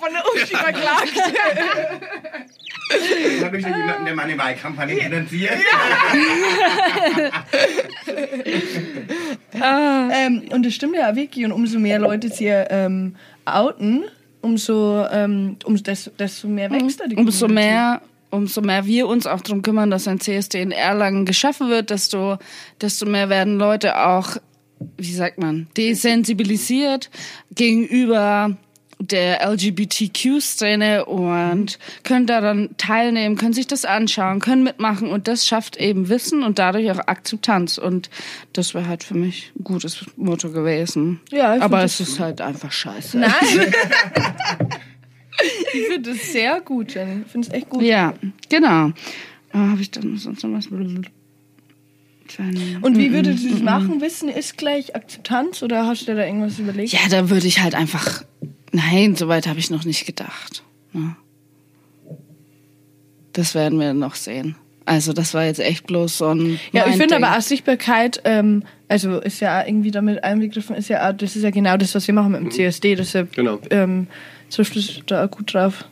von 0.00 0.12
der 0.12 0.22
Uschi 0.34 0.54
verklagt. 0.56 1.12
Ich 2.92 3.44
habe 3.44 3.60
schon 3.60 3.70
jemanden, 3.70 4.04
der 4.04 4.14
meine 4.14 4.36
Wahlkampagne 4.36 4.96
finanziert. 4.96 5.52
ähm, 9.54 10.42
und 10.50 10.66
das 10.66 10.74
stimmt 10.74 10.96
ja 10.96 11.10
auch 11.10 11.14
wirklich. 11.14 11.44
Und 11.44 11.52
umso 11.52 11.78
mehr 11.78 12.00
Leute 12.00 12.28
sie 12.30 12.46
ähm, 12.46 13.14
outen, 13.44 14.04
umso, 14.40 15.06
ähm, 15.10 15.56
um, 15.64 15.82
desto, 15.82 16.10
desto 16.18 16.48
mehr 16.48 16.70
wächst 16.70 17.00
da 17.00 17.06
die 17.06 17.16
Umso 17.16 17.46
Community. 17.46 17.68
mehr, 17.68 18.02
umso 18.30 18.60
mehr 18.60 18.86
wir 18.86 19.06
uns 19.06 19.26
auch 19.26 19.40
darum 19.40 19.62
kümmern, 19.62 19.90
dass 19.90 20.08
ein 20.08 20.20
CSD 20.20 20.62
in 20.62 20.72
Erlangen 20.72 21.24
geschaffen 21.24 21.68
wird, 21.68 21.90
desto, 21.90 22.38
desto 22.80 23.06
mehr 23.06 23.28
werden 23.28 23.58
Leute 23.58 24.06
auch, 24.06 24.36
wie 24.96 25.12
sagt 25.12 25.38
man, 25.38 25.68
desensibilisiert 25.76 27.10
gegenüber 27.54 28.56
der 29.00 29.50
LGBTQ-Szene 29.50 31.06
und 31.06 31.78
können 32.04 32.26
daran 32.26 32.70
teilnehmen, 32.76 33.36
können 33.36 33.54
sich 33.54 33.66
das 33.66 33.84
anschauen, 33.84 34.40
können 34.40 34.62
mitmachen 34.62 35.08
und 35.08 35.26
das 35.26 35.46
schafft 35.46 35.78
eben 35.78 36.08
Wissen 36.08 36.42
und 36.42 36.58
dadurch 36.58 36.90
auch 36.90 36.98
Akzeptanz 37.06 37.78
und 37.78 38.10
das 38.52 38.74
wäre 38.74 38.86
halt 38.86 39.02
für 39.02 39.14
mich 39.14 39.52
ein 39.58 39.64
gutes 39.64 40.04
Motto 40.16 40.50
gewesen. 40.50 41.20
Ja, 41.30 41.56
ich 41.56 41.62
aber 41.62 41.82
es 41.82 42.00
ist 42.00 42.20
halt 42.20 42.42
einfach 42.42 42.70
scheiße. 42.70 43.18
Nein. 43.18 43.32
ich 45.72 45.86
finde 45.88 46.10
das 46.10 46.32
sehr 46.32 46.60
gut, 46.60 46.94
Jenny. 46.94 47.22
Ich 47.24 47.32
finde 47.32 47.48
es 47.48 47.54
echt 47.54 47.70
gut. 47.70 47.82
Ja, 47.82 48.14
genau. 48.50 48.88
Äh, 49.52 49.58
Habe 49.58 49.80
ich 49.80 49.90
dann 49.90 50.16
sonst 50.18 50.44
noch 50.44 50.52
was? 50.52 50.66
Und 50.68 51.10
wie 52.96 53.12
würdest 53.12 53.44
du 53.44 53.50
das 53.50 53.60
machen? 53.60 54.00
Wissen 54.00 54.28
ist 54.28 54.56
gleich 54.56 54.94
Akzeptanz 54.94 55.64
oder 55.64 55.86
hast 55.86 56.02
du 56.02 56.12
dir 56.12 56.16
da 56.16 56.26
irgendwas 56.26 56.58
überlegt? 56.58 56.92
Ja, 56.92 57.00
da 57.10 57.28
würde 57.28 57.48
ich 57.48 57.60
halt 57.60 57.74
einfach. 57.74 58.22
Nein, 58.72 59.16
soweit 59.16 59.46
habe 59.46 59.58
ich 59.58 59.70
noch 59.70 59.84
nicht 59.84 60.06
gedacht. 60.06 60.62
ne? 60.92 61.16
Das 63.32 63.54
werden 63.54 63.78
wir 63.78 63.94
noch 63.94 64.14
sehen. 64.14 64.56
Also, 64.86 65.12
das 65.12 65.34
war 65.34 65.44
jetzt 65.44 65.60
echt 65.60 65.86
bloß 65.86 66.18
so 66.18 66.28
ein. 66.34 66.58
Ja, 66.72 66.86
ich 66.88 66.96
finde 66.96 67.14
aber 67.16 67.36
auch 67.36 67.40
Sichtbarkeit, 67.42 68.20
ähm, 68.24 68.64
also 68.88 69.20
ist 69.20 69.40
ja 69.40 69.60
auch 69.62 69.66
irgendwie 69.66 69.92
damit 69.92 70.24
einbegriffen, 70.24 70.74
ist 70.74 70.88
ja 70.88 71.08
auch, 71.08 71.12
das 71.16 71.36
ist 71.36 71.42
ja 71.44 71.50
genau 71.50 71.76
das, 71.76 71.94
was 71.94 72.06
wir 72.08 72.14
machen 72.14 72.32
mit 72.32 72.40
dem 72.40 72.50
CSD. 72.50 72.96
Deshalb 72.96 73.32
Genau. 73.36 73.60
ähm, 73.70 74.08
trifft 74.50 74.74
es 74.76 75.00
da 75.06 75.24
auch 75.24 75.30
gut 75.30 75.54
drauf. 75.54 75.84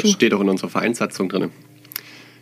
Das 0.00 0.10
steht 0.10 0.32
auch 0.34 0.40
in 0.40 0.48
unserer 0.50 0.68
Vereinssatzung 0.68 1.28
drin. 1.28 1.50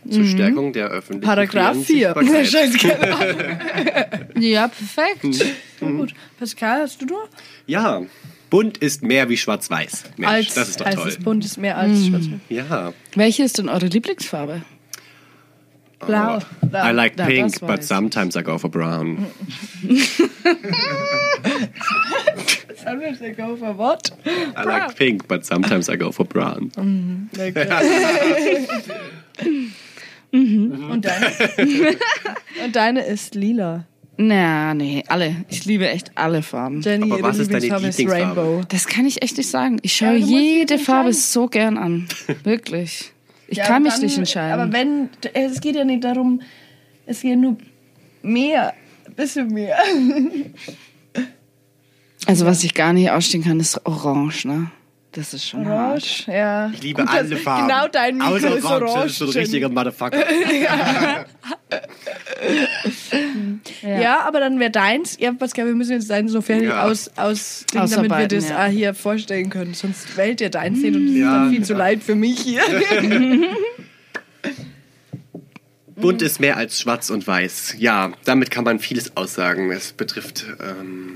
Zur 0.09 0.25
Stärkung 0.25 0.73
der 0.73 0.89
öffentlichen 0.89 1.21
Paragraph 1.25 1.77
freien 1.85 1.85
4. 1.85 2.13
Sichtbarkeit. 2.45 4.29
Ja, 4.37 4.67
perfekt. 4.67 5.21
gut. 5.79 6.13
Pascal, 6.37 6.81
hast 6.81 7.01
du 7.01 7.05
noch? 7.05 7.29
Ja, 7.67 8.01
bunt 8.53 8.77
ist 8.77 9.01
mehr 9.01 9.29
wie 9.29 9.37
schwarz-weiß. 9.37 10.03
Mensch, 10.17 10.31
als, 10.31 10.53
das 10.53 10.69
ist 10.69 10.79
doch 10.79 10.85
als 10.85 10.95
toll. 10.95 11.05
das 11.05 11.17
Bunt 11.17 11.43
ist 11.43 11.57
mehr 11.57 11.75
als 11.75 12.05
schwarz. 12.05 12.25
Ja. 12.49 12.93
Welche 13.15 13.41
ist 13.41 13.57
denn 13.57 13.67
eure 13.67 13.87
Lieblingsfarbe? 13.87 14.61
Blau. 16.05 16.37
Blau. 16.61 16.87
I 16.87 16.91
like 16.91 17.17
Ja, 17.17 17.25
pink, 17.25 17.59
but 17.61 17.69
weiß. 17.79 17.87
sometimes 17.87 18.35
I 18.35 18.43
go 18.43 18.59
for 18.59 18.69
brown. 18.69 19.25
Sometimes 22.75 23.21
I 23.23 23.31
go 23.31 23.55
for 23.55 23.75
what? 23.75 24.11
I 24.55 24.63
like 24.63 24.95
pink, 24.97 25.27
but 25.27 25.43
sometimes 25.43 25.89
I 25.89 25.97
go 25.97 26.11
for 26.11 26.25
brown. 26.25 26.69
Like, 27.35 27.55
Und 30.31 31.01
deine? 31.05 31.31
Und 32.65 32.75
deine 32.75 33.03
ist 33.05 33.33
lila. 33.33 33.85
Na, 34.17 34.73
nee, 34.75 35.03
alle. 35.07 35.43
Ich 35.49 35.65
liebe 35.65 35.89
echt 35.89 36.11
alle 36.15 36.43
Farben. 36.43 36.81
Jenny, 36.81 37.11
Aber 37.11 37.23
was 37.23 37.39
ist 37.39 37.49
deine 37.51 37.59
Lieblingsfarbe 37.61 37.87
ist 37.87 37.97
Lieblingsfarbe? 37.97 38.41
Rainbow. 38.41 38.65
Das 38.69 38.85
kann 38.87 39.05
ich 39.07 39.21
echt 39.23 39.37
nicht 39.37 39.49
sagen. 39.49 39.79
Ich 39.81 39.95
schaue 39.95 40.13
du 40.13 40.19
musst 40.19 40.31
jede 40.31 40.77
Farbe 40.77 41.09
entscheiden. 41.09 41.13
so 41.31 41.47
gern 41.47 41.77
an. 41.77 42.07
Wirklich. 42.43 43.11
Ich 43.47 43.57
Ja, 43.57 43.65
kann 43.65 43.83
mich 43.83 43.93
dann- 43.93 44.01
nicht 44.03 44.17
entscheiden. 44.17 44.59
Aber 44.59 44.71
wenn, 44.71 45.09
es 45.33 45.59
geht 45.61 45.75
ja 45.75 45.83
nicht 45.83 46.03
darum, 46.03 46.41
es 47.05 47.21
geht 47.21 47.37
nur 47.39 47.57
mehr, 48.21 48.73
ein 49.07 49.13
bisschen 49.15 49.47
mehr. 49.47 49.77
also, 52.25 52.45
was 52.45 52.63
ich 52.63 52.73
gar 52.73 52.93
nicht 52.93 53.09
ausstehen 53.11 53.43
kann, 53.43 53.59
ist 53.59 53.85
Orange, 53.85 54.45
ne? 54.47 54.71
Das 55.15 55.31
ist 55.33 55.47
schon 55.47 55.67
hart. 55.67 55.91
Orange, 56.01 56.25
ja. 56.27 56.69
Ich 56.73 56.81
liebe 56.81 57.01
Gut, 57.03 57.11
alle 57.11 57.37
Farben. 57.37 57.67
Genau 57.67 57.87
dein 57.87 58.17
Mikro 58.17 58.29
Außer 58.35 58.57
ist 58.57 58.65
Orange, 58.65 58.83
orange. 58.83 59.03
das 59.03 59.11
ist 59.11 59.17
so 59.19 59.25
ein 59.25 59.31
richtiger 59.31 59.69
Motherfucker. 59.69 60.23
Ja. 63.81 64.25
aber 64.27 64.39
dann 64.39 64.59
wäre 64.59 64.71
deins. 64.71 65.17
Ja, 65.19 65.31
Pascal, 65.33 65.65
wir 65.67 65.73
müssen 65.75 65.93
jetzt 65.93 66.09
deins 66.09 66.31
so 66.31 66.41
fertig 66.41 66.67
Ja. 66.69 66.83
aus, 66.83 67.09
aus 67.15 67.65
damit 67.73 68.09
wir 68.11 68.27
das 68.27 68.49
ja. 68.49 68.65
auch 68.65 68.69
hier 68.69 68.93
vorstellen 68.93 69.49
können. 69.49 69.73
Sonst 69.73 70.15
wählt 70.17 70.41
ihr 70.41 70.49
deins 70.49 70.79
nicht 70.79 70.95
und 70.95 71.07
das 71.07 71.15
Ja. 71.15 71.27
ist 71.27 71.33
dann 71.33 71.49
viel 71.51 71.63
zu 71.63 71.73
leid 71.73 72.03
für 72.03 72.15
mich 72.15 72.39
hier. 72.39 72.61
Bunt 75.95 76.21
ist 76.21 76.39
mehr 76.39 76.57
als 76.57 76.79
schwarz 76.81 77.09
und 77.09 77.25
weiß. 77.25 77.75
Ja, 77.77 78.11
damit 78.25 78.51
kann 78.51 78.63
man 78.65 78.79
vieles 78.79 79.15
aussagen. 79.15 79.71
Es 79.71 79.93
betrifft 79.93 80.45
ähm, 80.61 81.15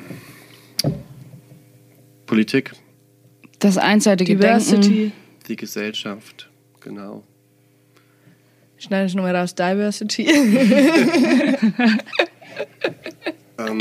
Politik, 2.26 2.72
Das 3.60 3.78
einseitige 3.78 4.36
Denken. 4.36 4.60
Diversity. 4.60 5.12
die 5.48 5.56
Gesellschaft, 5.56 6.50
genau. 6.80 7.24
Schneide 8.78 9.08
ich 9.08 9.16
nochmal 9.16 9.36
raus. 9.36 9.56
Diversity. 9.56 10.28
Ähm, 13.60 13.80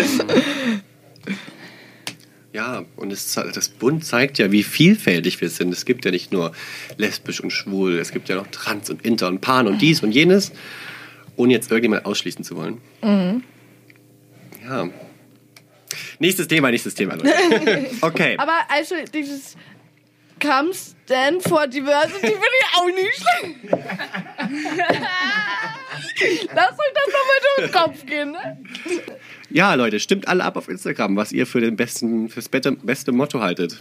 ja, 2.52 2.84
und 2.96 3.12
es, 3.12 3.34
das 3.34 3.68
Bund 3.68 4.04
zeigt 4.04 4.38
ja, 4.38 4.50
wie 4.50 4.62
vielfältig 4.62 5.40
wir 5.40 5.50
sind. 5.50 5.72
Es 5.72 5.84
gibt 5.84 6.04
ja 6.06 6.10
nicht 6.10 6.32
nur 6.32 6.52
lesbisch 6.96 7.40
und 7.42 7.50
schwul, 7.50 7.98
es 7.98 8.12
gibt 8.12 8.28
ja 8.28 8.36
noch 8.36 8.46
trans 8.46 8.88
und 8.88 9.04
inter 9.04 9.28
und 9.28 9.40
pan 9.40 9.66
und 9.66 9.82
dies 9.82 10.02
und 10.02 10.12
jenes, 10.12 10.52
ohne 11.36 11.52
jetzt 11.52 11.70
irgendjemand 11.70 12.06
ausschließen 12.06 12.44
zu 12.44 12.56
wollen. 12.56 12.80
Ja. 14.64 14.88
Nächstes 16.18 16.48
Thema, 16.48 16.70
nächstes 16.70 16.94
Thema, 16.94 17.14
Leute. 17.14 17.32
Okay. 18.00 18.36
aber 18.38 18.58
also 18.68 18.94
dieses 19.12 19.56
Come 20.40 20.72
Stand 20.74 21.42
for 21.42 21.66
Diversity 21.66 22.20
finde 22.20 22.46
ich 22.60 22.66
auch 22.76 22.86
nicht 22.86 23.14
schlecht. 23.14 23.56
Lass 26.54 26.72
euch 26.72 26.92
das 26.94 27.06
nochmal 27.06 27.40
durch 27.56 27.66
den 27.66 27.72
Kopf 27.72 28.06
gehen. 28.06 28.30
Ne? 28.32 28.58
Ja, 29.50 29.74
Leute, 29.74 30.00
stimmt 30.00 30.28
alle 30.28 30.44
ab 30.44 30.56
auf 30.56 30.68
Instagram, 30.68 31.16
was 31.16 31.32
ihr 31.32 31.46
für 31.46 31.60
den 31.60 31.76
besten, 31.76 32.28
fürs 32.28 32.48
beste, 32.48 32.72
beste 32.72 33.12
Motto 33.12 33.40
haltet. 33.40 33.80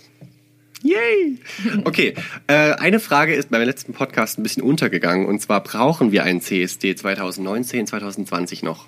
Yay! 0.83 1.39
Okay, 1.83 2.13
äh, 2.47 2.73
eine 2.73 2.99
Frage 2.99 3.33
ist 3.33 3.49
beim 3.49 3.63
letzten 3.63 3.93
Podcast 3.93 4.37
ein 4.37 4.43
bisschen 4.43 4.61
untergegangen 4.61 5.25
und 5.25 5.41
zwar 5.41 5.63
brauchen 5.63 6.11
wir 6.11 6.23
einen 6.23 6.41
CSD 6.41 6.95
2019, 6.95 7.87
2020 7.87 8.61
noch? 8.61 8.85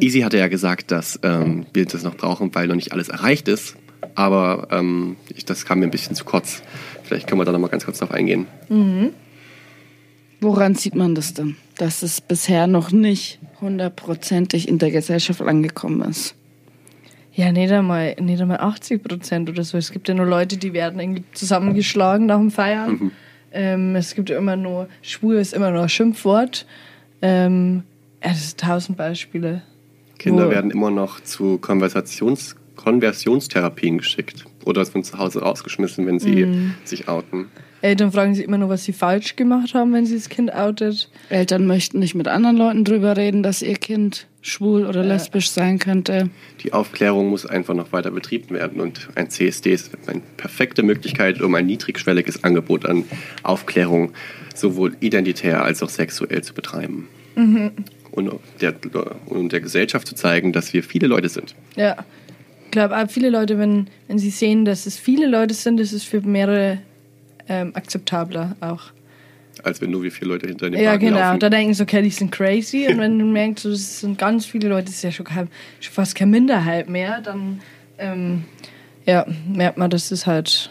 Easy 0.00 0.20
hatte 0.20 0.38
ja 0.38 0.48
gesagt, 0.48 0.90
dass 0.90 1.18
ähm, 1.22 1.66
wir 1.72 1.86
das 1.86 2.02
noch 2.02 2.16
brauchen, 2.16 2.54
weil 2.54 2.68
noch 2.68 2.74
nicht 2.74 2.92
alles 2.92 3.08
erreicht 3.08 3.48
ist. 3.48 3.76
Aber 4.14 4.68
ähm, 4.70 5.16
ich, 5.34 5.44
das 5.44 5.64
kam 5.64 5.80
mir 5.80 5.86
ein 5.86 5.90
bisschen 5.90 6.14
zu 6.14 6.24
kurz. 6.24 6.62
Vielleicht 7.02 7.26
können 7.26 7.40
wir 7.40 7.44
da 7.44 7.52
noch 7.52 7.58
mal 7.58 7.68
ganz 7.68 7.84
kurz 7.84 7.98
drauf 7.98 8.10
eingehen. 8.10 8.46
Woran 10.40 10.74
sieht 10.74 10.94
man 10.94 11.14
das 11.14 11.34
denn? 11.34 11.56
Dass 11.78 12.02
es 12.02 12.20
bisher 12.20 12.66
noch 12.66 12.92
nicht 12.92 13.38
hundertprozentig 13.60 14.68
in 14.68 14.78
der 14.78 14.90
Gesellschaft 14.90 15.40
angekommen 15.40 16.02
ist. 16.02 16.34
Ja, 17.32 17.50
nicht 17.50 17.72
einmal, 17.72 18.14
nicht 18.20 18.40
einmal 18.40 18.58
80 18.58 19.02
Prozent 19.02 19.48
oder 19.50 19.64
so. 19.64 19.76
Es 19.76 19.90
gibt 19.90 20.08
ja 20.08 20.14
nur 20.14 20.26
Leute, 20.26 20.56
die 20.56 20.72
werden 20.72 21.00
irgendwie 21.00 21.24
zusammengeschlagen 21.32 22.26
nach 22.26 22.38
dem 22.38 22.50
Feiern. 22.50 23.10
Ähm, 23.52 23.96
es 23.96 24.14
gibt 24.14 24.30
ja 24.30 24.38
immer 24.38 24.56
nur, 24.56 24.88
schwul 25.02 25.36
ist 25.36 25.52
immer 25.52 25.70
noch 25.70 25.82
ein 25.82 25.88
Schimpfwort. 25.88 26.66
Ähm, 27.22 27.82
ja, 28.22 28.30
das 28.30 28.50
sind 28.50 28.60
tausend 28.60 28.98
Beispiele. 28.98 29.62
Kinder 30.18 30.46
Wo- 30.46 30.50
werden 30.50 30.70
immer 30.70 30.90
noch 30.90 31.20
zu 31.20 31.58
Konversations 31.58 32.56
Konversionstherapien 32.76 33.98
geschickt 33.98 34.44
oder 34.64 34.84
von 34.84 35.04
zu 35.04 35.16
Hause 35.18 35.40
rausgeschmissen, 35.42 36.06
wenn 36.06 36.18
sie 36.18 36.46
sich 36.84 37.08
outen. 37.08 37.46
Eltern 37.82 38.12
fragen 38.12 38.34
sich 38.34 38.44
immer 38.44 38.56
nur, 38.58 38.70
was 38.70 38.84
sie 38.84 38.92
falsch 38.94 39.36
gemacht 39.36 39.74
haben, 39.74 39.92
wenn 39.92 40.06
sie 40.06 40.14
das 40.16 40.28
Kind 40.30 40.52
outet. 40.54 41.10
Eltern 41.28 41.66
möchten 41.66 41.98
nicht 41.98 42.14
mit 42.14 42.28
anderen 42.28 42.56
Leuten 42.56 42.84
drüber 42.84 43.16
reden, 43.16 43.42
dass 43.42 43.60
ihr 43.60 43.74
Kind 43.76 44.26
schwul 44.40 44.86
oder 44.86 45.04
lesbisch 45.04 45.50
sein 45.50 45.78
könnte. 45.78 46.30
Die 46.62 46.72
Aufklärung 46.72 47.28
muss 47.28 47.44
einfach 47.44 47.74
noch 47.74 47.92
weiter 47.92 48.10
betrieben 48.10 48.54
werden 48.54 48.80
und 48.80 49.08
ein 49.14 49.28
CSD 49.30 49.72
ist 49.72 49.90
eine 50.06 50.22
perfekte 50.38 50.82
Möglichkeit, 50.82 51.42
um 51.42 51.54
ein 51.54 51.66
niedrigschwelliges 51.66 52.42
Angebot 52.42 52.86
an 52.86 53.04
Aufklärung 53.42 54.12
sowohl 54.54 54.96
identitär 55.00 55.62
als 55.62 55.82
auch 55.82 55.90
sexuell 55.90 56.42
zu 56.42 56.54
betreiben. 56.54 57.08
Und, 58.14 58.30
der, 58.60 58.74
und 59.26 59.52
der 59.52 59.60
Gesellschaft 59.60 60.06
zu 60.06 60.14
zeigen, 60.14 60.52
dass 60.52 60.72
wir 60.72 60.84
viele 60.84 61.08
Leute 61.08 61.28
sind. 61.28 61.56
Ja. 61.74 61.96
Ich 62.66 62.70
glaube, 62.70 62.94
viele 63.08 63.28
Leute, 63.28 63.58
wenn, 63.58 63.88
wenn 64.06 64.18
sie 64.20 64.30
sehen, 64.30 64.64
dass 64.64 64.86
es 64.86 64.96
viele 64.98 65.26
Leute 65.26 65.52
sind, 65.52 65.80
ist 65.80 65.92
es 65.92 66.04
für 66.04 66.20
mehrere 66.20 66.78
ähm, 67.48 67.72
akzeptabler 67.74 68.56
auch. 68.60 68.92
Als 69.64 69.80
wenn 69.80 69.90
nur 69.90 70.02
wir 70.02 70.12
vier 70.12 70.28
Leute 70.28 70.46
hinter 70.46 70.70
den 70.70 70.80
Ja, 70.80 70.92
Wagen 70.92 71.06
genau. 71.06 71.18
laufen. 71.18 71.40
Da 71.40 71.50
denken 71.50 71.74
sie, 71.74 71.82
okay, 71.82 72.02
die 72.02 72.10
sind 72.10 72.30
crazy. 72.30 72.86
Und 72.88 72.98
wenn 72.98 73.18
du 73.18 73.24
merkst, 73.24 73.64
es 73.64 74.00
sind 74.00 74.18
ganz 74.18 74.46
viele 74.46 74.68
Leute, 74.68 74.86
das 74.86 74.96
ist 74.96 75.02
ja 75.02 75.10
schon, 75.10 75.26
kein, 75.26 75.48
schon 75.80 75.92
fast 75.92 76.14
keine 76.14 76.30
Minderheit 76.30 76.88
mehr, 76.88 77.20
dann 77.20 77.60
ähm, 77.98 78.44
ja, 79.06 79.26
merkt 79.48 79.78
man, 79.78 79.90
dass 79.90 80.10
das 80.10 80.26
halt 80.26 80.70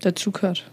dazugehört. 0.00 0.70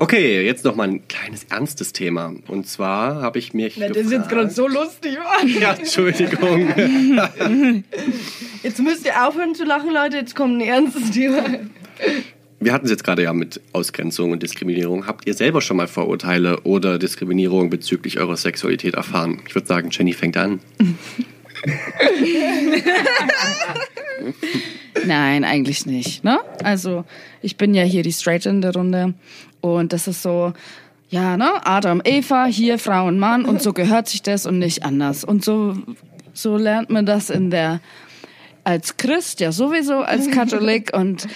Okay, 0.00 0.44
jetzt 0.44 0.64
noch 0.64 0.74
mal 0.76 0.88
ein 0.88 1.06
kleines 1.08 1.44
ernstes 1.44 1.92
Thema. 1.92 2.34
Und 2.48 2.66
zwar 2.68 3.22
habe 3.22 3.38
ich 3.38 3.54
mich 3.54 3.76
Ja, 3.76 3.88
das 3.88 3.96
ist 3.98 4.10
jetzt 4.12 4.28
gerade 4.28 4.48
gefragt- 4.48 4.56
so 4.56 4.68
lustig. 4.68 5.16
wa? 5.18 5.46
Ja, 5.46 5.72
Entschuldigung. 5.74 6.68
Jetzt 8.62 8.80
müsst 8.80 9.04
ihr 9.06 9.26
aufhören 9.26 9.54
zu 9.54 9.64
lachen, 9.64 9.92
Leute. 9.92 10.16
Jetzt 10.16 10.34
kommt 10.36 10.58
ein 10.58 10.60
ernstes 10.60 11.10
Thema. 11.10 11.44
Wir 12.60 12.72
hatten 12.72 12.86
es 12.86 12.90
jetzt 12.90 13.04
gerade 13.04 13.22
ja 13.22 13.32
mit 13.32 13.60
Ausgrenzung 13.72 14.32
und 14.32 14.42
Diskriminierung. 14.42 15.06
Habt 15.06 15.26
ihr 15.26 15.34
selber 15.34 15.60
schon 15.60 15.76
mal 15.76 15.86
Vorurteile 15.86 16.60
oder 16.60 16.98
Diskriminierung 16.98 17.68
bezüglich 17.70 18.18
eurer 18.18 18.36
Sexualität 18.36 18.94
erfahren? 18.94 19.40
Ich 19.46 19.54
würde 19.54 19.66
sagen, 19.66 19.88
Jenny 19.90 20.12
fängt 20.12 20.36
an. 20.36 20.60
Nein, 25.06 25.44
eigentlich 25.44 25.86
nicht. 25.86 26.24
Ne? 26.24 26.38
Also, 26.62 27.04
ich 27.42 27.56
bin 27.56 27.74
ja 27.74 27.82
hier 27.82 28.02
die 28.02 28.12
Straight 28.12 28.46
in 28.46 28.60
der 28.60 28.74
Runde 28.74 29.14
und 29.60 29.92
das 29.92 30.08
ist 30.08 30.22
so, 30.22 30.52
ja, 31.10 31.36
ne? 31.36 31.64
Adam, 31.64 32.00
Eva, 32.04 32.46
hier 32.46 32.78
Frau 32.78 33.06
und 33.06 33.18
Mann 33.18 33.44
und 33.44 33.62
so 33.62 33.72
gehört 33.72 34.08
sich 34.08 34.22
das 34.22 34.46
und 34.46 34.58
nicht 34.58 34.84
anders. 34.84 35.24
Und 35.24 35.44
so, 35.44 35.76
so 36.32 36.56
lernt 36.56 36.90
man 36.90 37.06
das 37.06 37.30
in 37.30 37.50
der, 37.50 37.80
als 38.64 38.96
Christ 38.96 39.40
ja 39.40 39.52
sowieso, 39.52 39.98
als 39.98 40.30
Katholik 40.30 40.96
und 40.96 41.28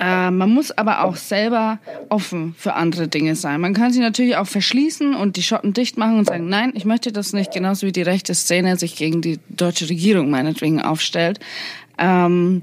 Äh, 0.00 0.30
man 0.30 0.50
muss 0.50 0.70
aber 0.70 1.04
auch 1.04 1.16
selber 1.16 1.78
offen 2.08 2.54
für 2.56 2.74
andere 2.74 3.08
Dinge 3.08 3.34
sein. 3.34 3.60
Man 3.60 3.74
kann 3.74 3.92
sich 3.92 4.00
natürlich 4.00 4.36
auch 4.36 4.46
verschließen 4.46 5.14
und 5.14 5.36
die 5.36 5.42
Schotten 5.42 5.72
dicht 5.72 5.98
machen 5.98 6.18
und 6.18 6.26
sagen, 6.26 6.48
nein, 6.48 6.72
ich 6.74 6.84
möchte 6.84 7.12
das 7.12 7.32
nicht, 7.32 7.52
genauso 7.52 7.86
wie 7.86 7.92
die 7.92 8.02
rechte 8.02 8.34
Szene 8.34 8.76
sich 8.76 8.96
gegen 8.96 9.22
die 9.22 9.40
deutsche 9.48 9.88
Regierung 9.88 10.30
meinetwegen 10.30 10.80
aufstellt. 10.80 11.40
Ähm, 11.98 12.62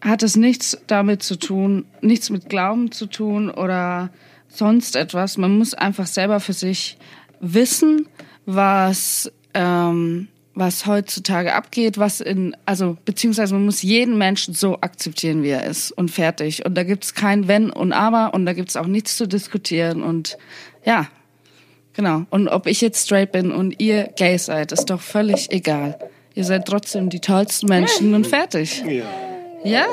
hat 0.00 0.22
es 0.22 0.36
nichts 0.36 0.78
damit 0.86 1.22
zu 1.22 1.36
tun, 1.36 1.84
nichts 2.00 2.30
mit 2.30 2.48
Glauben 2.48 2.92
zu 2.92 3.06
tun 3.06 3.50
oder 3.50 4.10
sonst 4.48 4.96
etwas. 4.96 5.38
Man 5.38 5.58
muss 5.58 5.74
einfach 5.74 6.06
selber 6.06 6.40
für 6.40 6.52
sich 6.52 6.98
wissen, 7.40 8.06
was, 8.46 9.32
ähm, 9.54 10.28
was 10.58 10.86
heutzutage 10.86 11.54
abgeht, 11.54 11.98
was 11.98 12.20
in, 12.20 12.56
also 12.66 12.96
beziehungsweise 13.04 13.54
man 13.54 13.64
muss 13.64 13.82
jeden 13.82 14.18
Menschen 14.18 14.54
so 14.54 14.80
akzeptieren, 14.80 15.42
wie 15.42 15.50
er 15.50 15.64
ist 15.64 15.92
und 15.92 16.10
fertig. 16.10 16.66
Und 16.66 16.74
da 16.74 16.82
gibt's 16.82 17.14
kein 17.14 17.48
Wenn 17.48 17.70
und 17.70 17.92
Aber 17.92 18.34
und 18.34 18.44
da 18.44 18.52
gibt's 18.52 18.76
auch 18.76 18.86
nichts 18.86 19.16
zu 19.16 19.26
diskutieren 19.26 20.02
und 20.02 20.36
ja, 20.84 21.06
genau. 21.92 22.24
Und 22.30 22.48
ob 22.48 22.66
ich 22.66 22.80
jetzt 22.80 23.06
straight 23.06 23.32
bin 23.32 23.52
und 23.52 23.80
ihr 23.80 24.10
gay 24.16 24.36
seid, 24.36 24.72
ist 24.72 24.86
doch 24.86 25.00
völlig 25.00 25.50
egal. 25.52 25.98
Ihr 26.34 26.44
seid 26.44 26.66
trotzdem 26.66 27.08
die 27.08 27.20
tollsten 27.20 27.68
Menschen 27.68 28.14
und 28.14 28.26
fertig. 28.26 28.82
Ja. 28.86 29.04
Ja, 29.64 29.86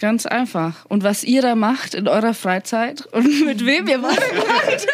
ganz 0.00 0.26
einfach. 0.26 0.84
Und 0.86 1.04
was 1.04 1.22
ihr 1.22 1.40
da 1.40 1.54
macht 1.54 1.94
in 1.94 2.08
eurer 2.08 2.34
Freizeit 2.34 3.06
und 3.06 3.24
mit 3.46 3.64
wem 3.64 3.86
ihr 3.86 4.02
was 4.02 4.16
macht, 4.16 4.86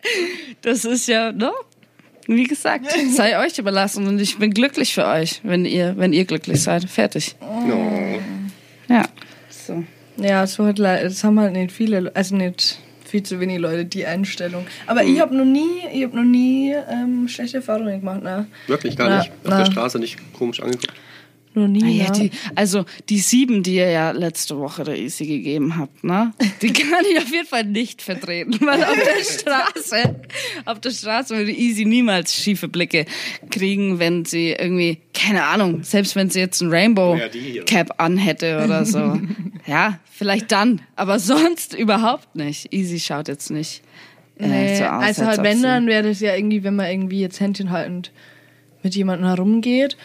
das 0.62 0.84
ist 0.84 1.06
ja, 1.06 1.32
ne? 1.32 1.52
Wie 2.26 2.44
gesagt, 2.44 2.86
sei 3.12 3.38
euch 3.44 3.58
überlassen 3.58 4.06
und 4.06 4.20
ich 4.20 4.38
bin 4.38 4.52
glücklich 4.52 4.94
für 4.94 5.06
euch, 5.06 5.40
wenn 5.44 5.64
ihr, 5.64 5.94
wenn 5.96 6.12
ihr 6.12 6.24
glücklich 6.24 6.62
seid. 6.62 6.84
Fertig. 6.88 7.36
No. 7.40 8.18
Ja. 8.88 9.04
So. 9.48 9.84
Ja, 10.18 10.46
so 10.46 10.66
hat 10.66 10.78
das 10.78 11.22
haben 11.24 11.38
halt 11.38 11.52
nicht 11.52 11.72
viele, 11.72 12.00
Le- 12.00 12.12
also 12.14 12.36
nicht 12.36 12.78
viel 13.04 13.22
zu 13.22 13.38
wenig 13.38 13.58
Leute 13.58 13.84
die 13.84 14.06
Einstellung. 14.06 14.66
Aber 14.86 15.04
ich 15.04 15.20
habe 15.20 15.36
noch 15.36 15.44
nie, 15.44 15.82
ich 15.92 16.02
habe 16.04 16.16
noch 16.16 16.24
nie 16.24 16.72
ähm, 16.90 17.28
schlechte 17.28 17.58
Erfahrungen 17.58 18.00
gemacht, 18.00 18.22
ne? 18.22 18.46
Wirklich 18.66 18.96
gar 18.96 19.08
Na, 19.08 19.18
nicht. 19.18 19.30
Auf 19.44 19.50
na. 19.50 19.58
der 19.58 19.66
Straße 19.70 19.98
nicht 19.98 20.16
komisch 20.32 20.60
angeguckt. 20.60 20.92
Noch 21.56 21.68
nie. 21.68 21.82
Ah 21.82 22.04
ja, 22.04 22.10
die, 22.10 22.30
also 22.54 22.84
die 23.08 23.18
sieben, 23.18 23.62
die 23.62 23.76
ihr 23.76 23.88
ja 23.88 24.10
letzte 24.10 24.58
Woche 24.58 24.84
der 24.84 24.98
Easy 24.98 25.24
gegeben 25.24 25.78
habt, 25.78 26.04
ne? 26.04 26.34
Die 26.60 26.70
kann 26.72 27.02
ich 27.10 27.16
auf 27.16 27.32
jeden 27.32 27.46
Fall 27.46 27.64
nicht 27.64 28.02
vertreten, 28.02 28.58
weil 28.60 28.84
auf 28.84 28.94
der 28.94 29.24
Straße, 29.74 30.16
auf 30.66 30.80
der 30.80 30.90
Straße 30.90 31.34
würde 31.34 31.52
Easy 31.52 31.86
niemals 31.86 32.34
schiefe 32.34 32.68
Blicke 32.68 33.06
kriegen, 33.50 33.98
wenn 33.98 34.26
sie 34.26 34.50
irgendwie, 34.50 34.98
keine 35.14 35.44
Ahnung, 35.44 35.82
selbst 35.82 36.14
wenn 36.14 36.28
sie 36.28 36.40
jetzt 36.40 36.60
ein 36.60 36.68
Rainbow. 36.68 37.18
Cap 37.64 37.94
anhätte 37.96 38.62
oder 38.62 38.84
so. 38.84 39.18
ja, 39.66 39.98
vielleicht 40.12 40.52
dann, 40.52 40.82
aber 40.94 41.18
sonst 41.18 41.72
überhaupt 41.72 42.36
nicht. 42.36 42.70
Easy 42.74 43.00
schaut 43.00 43.28
jetzt 43.28 43.50
nicht. 43.50 43.82
Äh, 44.38 44.46
Nee, 44.48 44.76
so 44.76 44.84
aus, 44.84 44.90
also 44.90 45.22
als 45.22 45.38
halt 45.38 45.42
wenn 45.42 45.62
dann 45.62 45.86
wäre 45.86 46.06
das 46.06 46.20
ja 46.20 46.34
irgendwie, 46.36 46.62
wenn 46.64 46.76
man 46.76 46.90
irgendwie 46.90 47.20
jetzt 47.20 47.40
Händchen 47.40 47.70
haltend 47.70 48.12
mit 48.82 48.94
jemandem 48.94 49.26
herumgeht. 49.26 49.96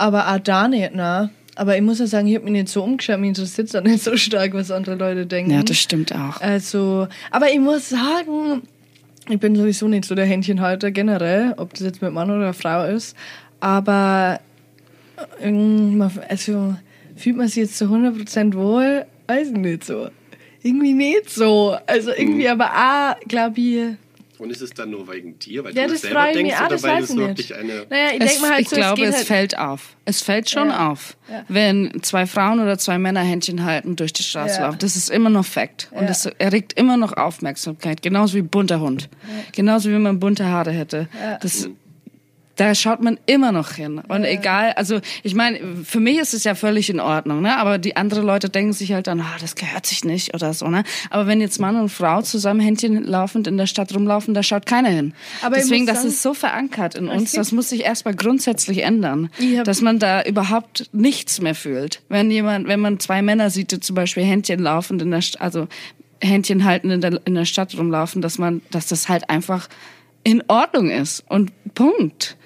Aber 0.00 0.32
auch 0.32 0.38
da 0.38 0.66
nicht, 0.66 0.94
ne? 0.94 1.28
Aber 1.56 1.76
ich 1.76 1.82
muss 1.82 1.98
ja 1.98 2.06
sagen, 2.06 2.26
ich 2.26 2.36
habe 2.36 2.44
mich 2.44 2.52
nicht 2.54 2.68
so 2.68 2.82
umgeschaut, 2.82 3.18
mich 3.20 3.28
interessiert 3.28 3.68
es 3.68 3.74
auch 3.74 3.82
nicht 3.82 4.02
so 4.02 4.16
stark, 4.16 4.54
was 4.54 4.70
andere 4.70 4.94
Leute 4.94 5.26
denken. 5.26 5.50
Ja, 5.50 5.62
das 5.62 5.76
stimmt 5.76 6.14
auch. 6.14 6.40
Also, 6.40 7.06
aber 7.30 7.50
ich 7.52 7.58
muss 7.60 7.90
sagen, 7.90 8.62
ich 9.28 9.38
bin 9.38 9.54
sowieso 9.54 9.86
nicht 9.88 10.06
so 10.06 10.14
der 10.14 10.24
Händchenhalter 10.24 10.90
generell, 10.90 11.52
ob 11.58 11.74
das 11.74 11.80
jetzt 11.82 12.00
mit 12.00 12.12
Mann 12.14 12.30
oder 12.30 12.54
Frau 12.54 12.84
ist. 12.86 13.14
Aber 13.60 14.40
man- 15.44 16.10
also 16.28 16.74
fühlt 17.16 17.36
man 17.36 17.48
sich 17.48 17.56
jetzt 17.56 17.76
zu 17.76 17.86
100% 17.90 18.54
wohl? 18.54 19.04
Weiß 19.26 19.48
ich 19.48 19.56
nicht 19.56 19.84
so. 19.84 20.08
Irgendwie 20.62 20.94
nicht 20.94 21.28
so. 21.30 21.76
Also 21.86 22.10
irgendwie 22.10 22.44
Mhm. 22.44 22.60
aber 22.60 22.70
auch, 22.70 23.20
glaube 23.28 23.60
ich. 23.60 23.80
Und 24.40 24.50
ist 24.50 24.62
es 24.62 24.70
dann 24.70 24.90
nur 24.90 25.06
wegen 25.12 25.38
dir, 25.38 25.64
weil 25.64 25.74
Ja, 25.76 25.82
du 25.82 25.88
das 25.92 26.00
das 26.00 26.00
selber 26.02 26.20
frage 26.20 26.30
ich 26.30 26.36
denkst 26.38 26.52
mich 26.52 26.60
auch, 26.60 26.66
oder 26.66 26.74
das 26.76 26.82
weil 26.82 27.02
es 27.02 27.10
ich 27.10 27.16
wirklich 27.16 27.54
eine... 27.54 27.86
Naja, 27.90 28.08
ich 28.14 28.20
Es, 28.22 28.42
halt 28.42 28.60
ich 28.62 28.68
so, 28.70 28.76
glaube, 28.76 29.04
es, 29.04 29.16
halt, 29.16 29.26
fällt 29.26 29.58
auf. 29.58 29.96
Es 30.06 30.22
fällt 30.22 30.48
schon 30.48 30.68
Ja. 30.70 30.90
auf, 30.90 31.16
Ja. 31.30 31.44
wenn 31.48 32.02
zwei 32.02 32.24
Frauen 32.26 32.58
oder 32.60 32.78
zwei 32.78 32.98
Männer 32.98 33.20
Händchen 33.20 33.64
halten 33.64 33.96
durch 33.96 34.12
die 34.14 34.22
Straße 34.22 34.56
Ja. 34.60 34.66
laufen. 34.66 34.78
Das 34.78 34.96
ist 34.96 35.10
immer 35.10 35.28
noch 35.30 35.44
Fakt. 35.44 35.88
Und 35.92 36.02
Ja. 36.02 36.08
das 36.08 36.24
erregt 36.26 36.72
immer 36.72 36.96
noch 36.96 37.12
Aufmerksamkeit. 37.18 38.00
Genauso 38.02 38.34
wie 38.34 38.42
bunter 38.42 38.80
Hund. 38.80 39.08
Genauso 39.52 39.90
wie 39.90 39.98
man 39.98 40.18
bunte 40.18 40.46
Haare 40.46 40.70
hätte. 40.72 41.08
Das, 41.42 41.68
da 42.60 42.74
schaut 42.74 43.00
man 43.00 43.18
immer 43.24 43.52
noch 43.52 43.72
hin. 43.72 44.02
Und 44.06 44.24
egal, 44.24 44.72
also 44.72 45.00
ich 45.22 45.34
meine, 45.34 45.58
für 45.82 45.98
mich 45.98 46.18
ist 46.18 46.34
es 46.34 46.44
ja 46.44 46.54
völlig 46.54 46.90
in 46.90 47.00
Ordnung, 47.00 47.40
ne? 47.40 47.56
Aber 47.56 47.78
die 47.78 47.96
anderen 47.96 48.26
Leute 48.26 48.50
denken 48.50 48.74
sich 48.74 48.92
halt 48.92 49.06
dann, 49.06 49.20
ah, 49.22 49.36
das 49.40 49.54
gehört 49.54 49.86
sich 49.86 50.04
nicht 50.04 50.34
oder 50.34 50.52
so, 50.52 50.68
ne? 50.68 50.84
Aber 51.08 51.26
wenn 51.26 51.40
jetzt 51.40 51.58
Mann 51.58 51.76
und 51.80 51.88
Frau 51.88 52.20
zusammen 52.20 52.60
Händchen 52.60 53.02
laufend 53.02 53.46
in 53.46 53.56
der 53.56 53.66
Stadt 53.66 53.94
rumlaufen, 53.94 54.34
da 54.34 54.42
schaut 54.42 54.66
keiner 54.66 54.90
hin. 54.90 55.14
Aber 55.40 55.56
Deswegen, 55.56 55.84
muss 55.84 55.94
das 55.94 55.96
sagen- 56.02 56.08
ist 56.08 56.22
so 56.22 56.34
verankert 56.34 56.96
in 56.96 57.08
uns, 57.08 57.32
das 57.32 57.50
muss 57.52 57.70
sich 57.70 57.82
erstmal 57.82 58.14
grundsätzlich 58.14 58.82
ändern, 58.82 59.30
dass 59.64 59.80
man 59.80 59.98
da 59.98 60.22
überhaupt 60.22 60.90
nichts 60.92 61.40
mehr 61.40 61.54
fühlt. 61.54 62.02
Wenn 62.10 62.30
jemand, 62.30 62.68
wenn 62.68 62.80
man 62.80 63.00
zwei 63.00 63.22
Männer 63.22 63.48
sieht, 63.48 63.72
die 63.72 63.80
zum 63.80 63.96
Beispiel 63.96 64.24
Händchen 64.24 64.60
laufend 64.60 65.00
in 65.00 65.10
der, 65.10 65.22
St 65.22 65.40
also 65.40 65.66
Händchen 66.20 66.64
halten 66.64 66.90
in 66.90 67.00
der, 67.00 67.18
in 67.24 67.34
der 67.34 67.46
Stadt 67.46 67.74
rumlaufen, 67.78 68.20
dass 68.20 68.36
man, 68.36 68.60
dass 68.70 68.86
das 68.88 69.08
halt 69.08 69.30
einfach 69.30 69.68
in 70.22 70.42
Ordnung 70.48 70.90
ist 70.90 71.24
und 71.28 71.52
Punkt. 71.74 72.36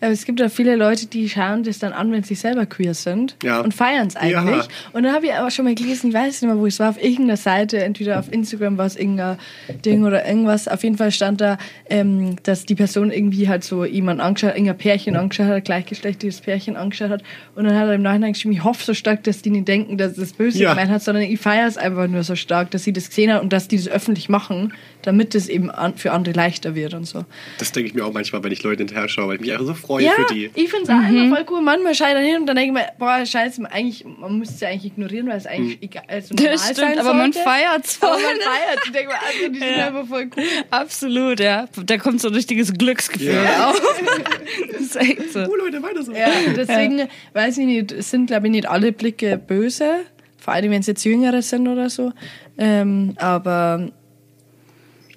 Aber 0.00 0.10
es 0.12 0.24
gibt 0.24 0.40
ja 0.40 0.48
viele 0.48 0.76
Leute, 0.76 1.06
die 1.06 1.28
schauen 1.28 1.62
das 1.64 1.78
dann 1.78 1.92
an, 1.92 2.12
wenn 2.12 2.22
sie 2.22 2.34
selber 2.34 2.66
queer 2.66 2.94
sind 2.94 3.36
Ja. 3.42 3.60
und 3.60 3.74
feiern 3.74 4.06
es 4.08 4.16
eigentlich. 4.16 4.34
Ja. 4.56 4.68
Und 4.92 5.02
dann 5.02 5.12
habe 5.14 5.26
ich 5.26 5.34
aber 5.34 5.50
schon 5.50 5.64
mal 5.64 5.74
gelesen, 5.74 6.08
ich 6.10 6.14
weiß 6.14 6.42
nicht 6.42 6.50
mehr, 6.50 6.58
wo 6.60 6.66
es 6.66 6.78
war, 6.78 6.90
auf 6.90 7.02
irgendeiner 7.02 7.36
Seite, 7.36 7.82
entweder 7.82 8.18
auf 8.18 8.32
Instagram 8.32 8.78
war 8.78 8.86
es 8.86 8.96
irgendein 8.96 9.38
Ding 9.84 10.04
oder 10.04 10.26
irgendwas. 10.26 10.68
Auf 10.68 10.82
jeden 10.84 10.96
Fall 10.96 11.10
stand 11.10 11.40
da, 11.40 11.58
ähm, 11.90 12.36
dass 12.44 12.64
die 12.66 12.74
Person 12.74 13.10
irgendwie 13.10 13.48
halt 13.48 13.64
so 13.64 13.84
jemand 13.84 14.20
angeschaut, 14.20 14.52
irgendein 14.54 14.78
Pärchen 14.78 15.16
angeschaut 15.16 15.46
hat, 15.48 15.64
gleichgeschlechtliches 15.64 16.40
Pärchen 16.40 16.76
angeschaut 16.76 17.10
hat. 17.10 17.22
Und 17.54 17.64
dann 17.64 17.74
hat 17.76 17.86
er 17.88 17.94
im 17.94 18.02
Nachhinein 18.02 18.32
geschrieben, 18.32 18.54
ich 18.54 18.64
hoffe 18.64 18.84
so 18.84 18.94
stark, 18.94 19.24
dass 19.24 19.42
die 19.42 19.50
nicht 19.50 19.68
denken, 19.68 19.98
dass 19.98 20.14
das 20.14 20.32
böse 20.32 20.58
Ja. 20.62 20.70
gemeint 20.70 20.90
hat, 20.90 21.02
sondern 21.02 21.24
ich 21.24 21.40
feiere 21.40 21.66
es 21.66 21.76
einfach 21.76 22.06
nur 22.08 22.22
so 22.22 22.36
stark, 22.36 22.70
dass 22.70 22.84
sie 22.84 22.92
das 22.92 23.08
gesehen 23.08 23.32
hat 23.32 23.42
und 23.42 23.52
dass 23.52 23.68
die 23.68 23.76
das 23.76 23.88
öffentlich 23.88 24.28
machen, 24.28 24.72
damit 25.02 25.34
es 25.34 25.48
eben 25.48 25.70
an, 25.70 25.96
für 25.96 26.12
andere 26.12 26.34
leichter 26.34 26.74
wird 26.74 26.94
und 26.94 27.04
so. 27.06 27.24
Das 27.58 27.72
denke 27.72 27.88
ich 27.88 27.94
mir 27.94 28.04
auch 28.04 28.12
manchmal, 28.12 28.42
wenn 28.44 28.52
ich 28.52 28.62
Leute 28.62 28.78
hinterher 28.78 29.08
schaue, 29.08 29.28
weil 29.28 29.34
ich 29.36 29.40
mich 29.40 29.52
einfach 29.52 29.66
so 29.66 29.74
freue 29.88 30.04
Ja, 30.04 30.12
für 30.12 30.34
die. 30.34 30.50
ich 30.54 30.68
finde 30.70 30.84
es 30.84 30.88
auch 30.90 31.08
immer 31.08 31.34
voll 31.34 31.46
cool. 31.50 31.62
Manchmal 31.62 31.94
schaue 31.94 32.08
ich 32.08 32.14
dann 32.14 32.24
hin 32.24 32.36
und 32.36 32.46
dann 32.46 32.56
denke 32.56 32.78
ich 32.78 32.86
mir, 32.86 32.92
boah, 32.98 33.24
scheiße, 33.26 33.62
man, 33.62 33.72
eigentlich, 33.72 34.04
man 34.04 34.38
müsste 34.38 34.54
es 34.54 34.60
ja 34.60 34.68
eigentlich 34.68 34.92
ignorieren, 34.92 35.26
weil 35.28 35.38
es 35.38 35.46
eigentlich 35.46 35.82
egal 35.82 36.02
also 36.06 36.34
normal 36.36 36.52
Das 36.52 36.62
stimmt, 36.64 36.76
sein 36.78 36.98
aber 36.98 37.14
man 37.14 37.32
sollte. 37.32 37.48
feiert's 37.48 37.96
voll. 37.96 38.08
Aber 38.10 38.18
man 38.20 38.36
feiert 38.40 38.80
Ich 38.84 38.92
denke 38.92 39.08
mir, 39.08 39.14
also, 39.20 39.48
die 39.52 39.58
sind 39.58 39.74
einfach 39.80 40.06
voll 40.06 40.30
cool. 40.36 40.42
Absolut, 40.70 41.40
ja. 41.40 41.66
Da 41.84 41.96
kommt 41.98 42.20
so 42.20 42.28
ein 42.28 42.34
richtiges 42.34 42.72
Glücksgefühl 42.72 43.34
Ja. 43.44 43.70
auf. 43.70 43.82
Das 44.72 44.80
ist 44.82 44.96
echt 44.96 45.32
so. 45.32 45.40
Oh 45.50 45.56
Leute, 45.56 45.82
weiter 45.82 46.02
so. 46.02 46.12
Ja, 46.12 46.28
deswegen 46.56 47.08
weiß 47.32 47.58
ich 47.58 47.66
nicht, 47.66 47.92
es 47.92 48.10
sind 48.10 48.26
glaube 48.28 48.46
ich 48.46 48.52
nicht 48.52 48.68
alle 48.68 48.92
Blicke 48.92 49.38
böse, 49.38 50.00
vor 50.38 50.54
allem 50.54 50.70
wenn 50.70 50.80
es 50.80 50.86
jetzt 50.86 51.04
Jüngere 51.04 51.42
sind 51.42 51.66
oder 51.68 51.90
so. 51.90 52.12
Ähm, 52.58 53.14
aber 53.18 53.88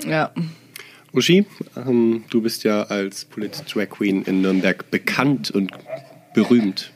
ja. 0.08 0.32
Uschi, 1.14 1.46
ähm, 1.76 2.24
du 2.30 2.42
bist 2.42 2.64
ja 2.64 2.84
als 2.84 3.26
Polit-Drag 3.26 3.90
Queen 3.90 4.24
in 4.24 4.42
Nürnberg 4.42 4.90
bekannt 4.92 5.52
und 5.52 5.72
berühmt. 6.34 6.94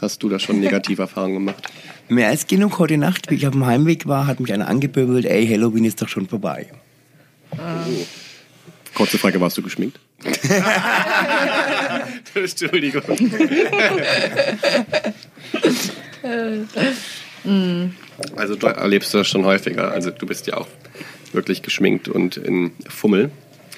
Hast 0.00 0.22
du 0.22 0.28
da 0.28 0.38
schon 0.38 0.60
negative 0.60 1.02
Erfahrungen 1.02 1.34
gemacht? 1.34 1.64
Mehr 2.08 2.28
als 2.28 2.46
genug 2.46 2.78
heute 2.78 2.98
Nacht, 2.98 3.30
wie 3.30 3.34
ich 3.34 3.46
auf 3.48 3.52
dem 3.52 3.66
Heimweg 3.66 4.06
war, 4.06 4.28
hat 4.28 4.38
mich 4.38 4.52
einer 4.52 4.68
angepöbelt, 4.68 5.26
ey, 5.26 5.46
Halloween 5.46 5.84
ist 5.84 6.00
doch 6.00 6.08
schon 6.08 6.28
vorbei. 6.28 6.68
Kurze 8.94 9.18
Frage, 9.18 9.40
warst 9.40 9.58
du 9.58 9.62
geschminkt? 9.62 9.98
Entschuldigung. 12.34 13.02
also 18.36 18.56
du 18.56 18.66
erlebst 18.66 19.14
das 19.14 19.26
schon 19.26 19.44
häufiger. 19.44 19.90
Also 19.90 20.10
du 20.10 20.26
bist 20.26 20.46
ja 20.46 20.56
auch 20.56 20.68
wirklich 21.32 21.62
geschminkt 21.62 22.08
und 22.08 22.36
in 22.36 22.72
Fummel. 22.88 23.30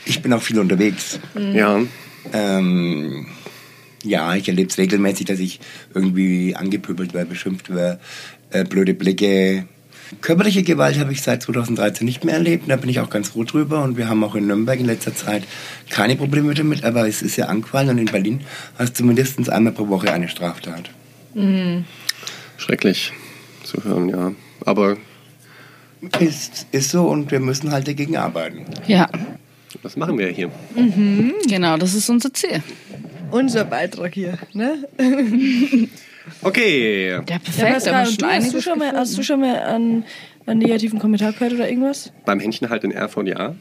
Ich 0.05 0.23
bin 0.23 0.33
auch 0.33 0.43
viel 0.43 0.59
unterwegs. 0.59 1.21
Ja. 1.35 1.81
Ähm, 2.33 3.27
ja, 4.03 4.35
ich 4.35 4.49
erlebe 4.49 4.71
es 4.71 4.79
regelmäßig, 4.79 5.27
dass 5.27 5.39
ich 5.39 5.61
irgendwie 5.95 6.55
angepöbelt 6.57 7.15
werde, 7.15 7.31
beschimpft 7.31 7.75
werde, 7.75 8.01
äh, 8.51 8.65
blöde 8.65 8.95
Blicke. 8.95 9.67
Körperliche 10.21 10.63
Gewalt 10.65 10.99
habe 10.99 11.13
ich 11.13 11.23
seit 11.23 11.43
2013 11.43 12.05
nicht 12.05 12.25
mehr 12.25 12.35
erlebt. 12.35 12.65
Da 12.69 12.77
bin 12.77 12.91
ich 12.91 12.99
auch 12.99 13.11
ganz 13.11 13.29
froh 13.29 13.45
drüber. 13.45 13.83
Und 13.85 13.97
wir 13.97 14.09
haben 14.09 14.25
auch 14.25 14.35
in 14.35 14.49
Nürnberg 14.49 14.81
in 14.81 14.87
letzter 14.87 15.15
Zeit 15.15 15.45
keine 15.89 16.17
Probleme 16.17 16.53
damit. 16.55 16.83
Aber 16.83 17.07
es 17.07 17.23
ist 17.23 17.37
ja 17.37 17.47
angefallen. 17.47 17.91
Und 17.91 17.99
in 17.99 18.07
Berlin 18.07 18.41
hast 18.77 18.99
du 18.99 19.05
mindestens 19.05 19.49
einmal 19.49 19.73
pro 19.73 19.89
Woche 19.89 20.13
eine 20.13 20.29
Straftat. 20.29 20.91
Schrecklich 22.57 23.13
zu 23.63 23.85
hören, 23.85 24.09
ja. 24.09 24.33
Aber 24.65 24.97
Ist, 26.19 26.67
ist 26.73 26.91
so 26.91 27.07
und 27.07 27.31
wir 27.31 27.41
müssen 27.41 27.71
halt 27.73 27.87
dagegen 27.87 28.17
arbeiten. 28.17 28.65
Ja, 28.87 29.09
was 29.83 29.97
machen 29.97 30.19
wir 30.19 30.29
hier? 30.29 30.51
genau, 31.49 31.77
das 31.77 31.95
ist 31.95 32.09
unser 32.11 32.33
Ziel. 32.33 32.63
Unser 33.31 33.65
Beitrag 33.65 34.15
hier, 34.15 34.39
ne? 34.53 34.89
Okay. 36.43 37.09
Ja, 37.09 37.15
Ja, 37.17 37.23
perfekt. 37.39 37.59
Pascal, 37.59 37.95
aber 37.95 38.07
schon 38.07 38.17
du, 38.19 38.27
hast, 38.27 38.55
du 38.55 38.61
schon 38.61 38.79
mal, 38.79 38.93
hast 38.93 39.19
du 39.19 39.23
schon 39.23 39.41
mal 39.41 39.59
einen, 39.61 40.05
einen 40.47 40.61
negativen 40.61 40.99
Kommentar 40.99 41.33
gehört 41.33 41.53
oder 41.55 41.69
irgendwas? 41.69 42.13
Beim 42.25 42.41
Händchen 42.41 42.69
halt 42.71 42.85
in 42.85 42.93
Erfurt, 42.93 43.29
ja. 43.29 43.55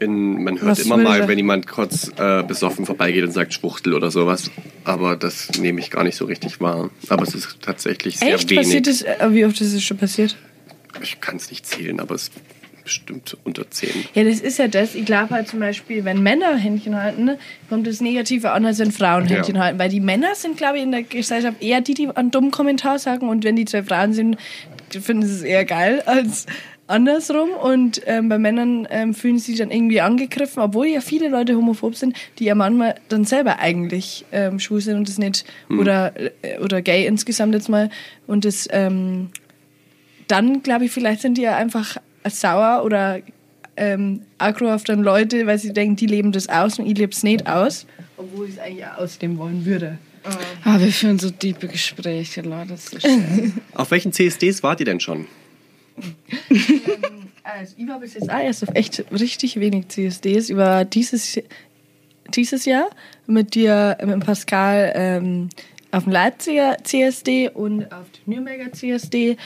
In, 0.00 0.42
man 0.44 0.60
hört 0.60 0.72
Was 0.72 0.80
immer 0.80 0.96
mal, 0.96 1.26
wenn 1.28 1.38
jemand 1.38 1.66
kurz 1.66 2.10
äh, 2.18 2.42
besoffen 2.42 2.84
vorbeigeht 2.86 3.24
und 3.24 3.30
sagt 3.32 3.54
Schwuchtel 3.54 3.94
oder 3.94 4.10
sowas. 4.10 4.50
Aber 4.84 5.16
das 5.16 5.50
nehme 5.58 5.80
ich 5.80 5.90
gar 5.90 6.04
nicht 6.04 6.16
so 6.16 6.26
richtig 6.26 6.60
wahr. 6.60 6.90
Aber 7.08 7.22
es 7.22 7.34
ist 7.34 7.58
tatsächlich 7.62 8.18
sehr 8.18 8.34
Echt? 8.34 8.50
wenig. 8.50 8.64
Passiert 8.64 8.86
das? 8.86 9.02
Äh, 9.02 9.28
Wie 9.30 9.44
oft 9.44 9.60
ist 9.60 9.72
es 9.72 9.82
schon 9.82 9.96
passiert? 9.96 10.36
Ich 11.02 11.20
kann 11.20 11.36
es 11.36 11.50
nicht 11.50 11.66
zählen, 11.66 12.00
aber 12.00 12.14
es 12.14 12.30
bestimmt 12.86 13.36
unter 13.42 13.68
10. 13.68 13.90
Ja, 14.14 14.22
das 14.22 14.38
ist 14.38 14.58
ja 14.60 14.68
das. 14.68 14.94
Ich 14.94 15.04
glaube 15.04 15.34
halt 15.34 15.48
zum 15.48 15.58
Beispiel, 15.58 16.04
wenn 16.04 16.22
Männer 16.22 16.56
Händchen 16.56 16.94
halten, 16.94 17.24
ne, 17.24 17.38
kommt 17.68 17.84
das 17.84 18.00
negativer 18.00 18.54
an, 18.54 18.64
als 18.64 18.78
wenn 18.78 18.92
Frauen 18.92 19.24
Ja. 19.26 19.34
Händchen 19.34 19.58
halten. 19.58 19.78
Weil 19.80 19.88
die 19.88 19.98
Männer 20.00 20.36
sind, 20.36 20.56
glaube 20.56 20.76
ich, 20.78 20.84
in 20.84 20.92
der 20.92 21.02
Gesellschaft 21.02 21.60
eher 21.60 21.80
die, 21.80 21.94
die 21.94 22.08
einen 22.08 22.30
dummen 22.30 22.52
Kommentar 22.52 23.00
sagen. 23.00 23.28
Und 23.28 23.42
wenn 23.42 23.56
die 23.56 23.64
zwei 23.64 23.82
Frauen 23.82 24.12
sind, 24.12 24.36
finden 24.90 25.26
sie 25.26 25.34
es 25.34 25.42
eher 25.42 25.64
geil 25.64 26.00
als 26.06 26.46
andersrum. 26.86 27.50
Und 27.50 28.02
ähm, 28.06 28.28
bei 28.28 28.38
Männern 28.38 28.86
ähm, 28.88 29.12
fühlen 29.14 29.40
sie 29.40 29.50
sich 29.50 29.58
dann 29.58 29.72
irgendwie 29.72 30.00
angegriffen, 30.00 30.62
obwohl 30.62 30.86
ja 30.86 31.00
viele 31.00 31.28
Leute 31.28 31.56
homophob 31.56 31.96
sind, 31.96 32.16
die 32.38 32.44
ja 32.44 32.54
manchmal 32.54 32.94
dann 33.08 33.24
selber 33.24 33.58
eigentlich 33.58 34.24
ähm, 34.30 34.60
schwul 34.60 34.80
sind 34.80 34.96
und 34.96 35.08
das 35.08 35.18
nicht, 35.18 35.44
oder, 35.68 36.12
äh, 36.42 36.60
oder 36.60 36.82
gay 36.82 37.04
insgesamt 37.04 37.52
jetzt 37.52 37.68
mal. 37.68 37.90
Und 38.28 38.44
das 38.44 38.68
ähm, 38.70 39.30
dann 40.28 40.62
glaube 40.62 40.84
ich, 40.84 40.90
vielleicht 40.92 41.20
sind 41.20 41.38
die 41.38 41.42
ja 41.42 41.56
einfach 41.56 41.96
sauer 42.30 42.82
oder 42.84 43.20
ähm, 43.76 44.22
aggro 44.38 44.72
auf 44.72 44.84
dann 44.84 45.02
Leute, 45.02 45.46
weil 45.46 45.58
sie 45.58 45.72
denken, 45.72 45.96
die 45.96 46.06
leben 46.06 46.32
das 46.32 46.48
aus 46.48 46.78
und 46.78 46.86
ich 46.86 46.96
lebe 46.96 47.12
es 47.12 47.22
nicht 47.22 47.46
aus. 47.46 47.86
Obwohl 48.16 48.46
ich 48.46 48.54
es 48.54 48.58
eigentlich 48.58 48.86
auch 48.86 48.98
ausleben 48.98 49.38
wollen 49.38 49.64
würde. 49.64 49.98
Ah, 50.64 50.80
wir 50.80 50.92
führen 50.92 51.18
so 51.18 51.30
tiefe 51.30 51.68
Gespräche, 51.68 52.42
Leute. 52.42 52.70
Das 52.70 52.84
ist 52.84 52.90
so 52.90 53.00
schön. 53.00 53.54
Auf 53.74 53.90
welchen 53.90 54.12
CSDs 54.12 54.62
wart 54.62 54.80
ihr 54.80 54.86
denn 54.86 55.00
schon? 55.00 55.26
Also, 57.48 57.74
ich 57.78 57.86
war 57.86 58.00
bis 58.00 58.14
jetzt 58.14 58.28
auch 58.28 58.40
erst 58.40 58.68
auf 58.68 58.74
echt 58.74 59.04
richtig 59.12 59.60
wenig 59.60 59.86
CSDs. 59.86 60.50
Über 60.50 60.84
dieses, 60.84 61.40
dieses 62.34 62.64
Jahr 62.64 62.90
mit 63.28 63.54
dir, 63.54 63.96
mit 64.04 64.18
Pascal 64.18 64.92
ähm, 64.96 65.48
auf 65.92 66.02
dem 66.02 66.12
Leipziger 66.12 66.76
CSD 66.82 67.48
und 67.50 67.84
auf 67.92 68.06
dem 68.10 68.34
Nürnberger 68.34 68.72
CSD. 68.72 69.36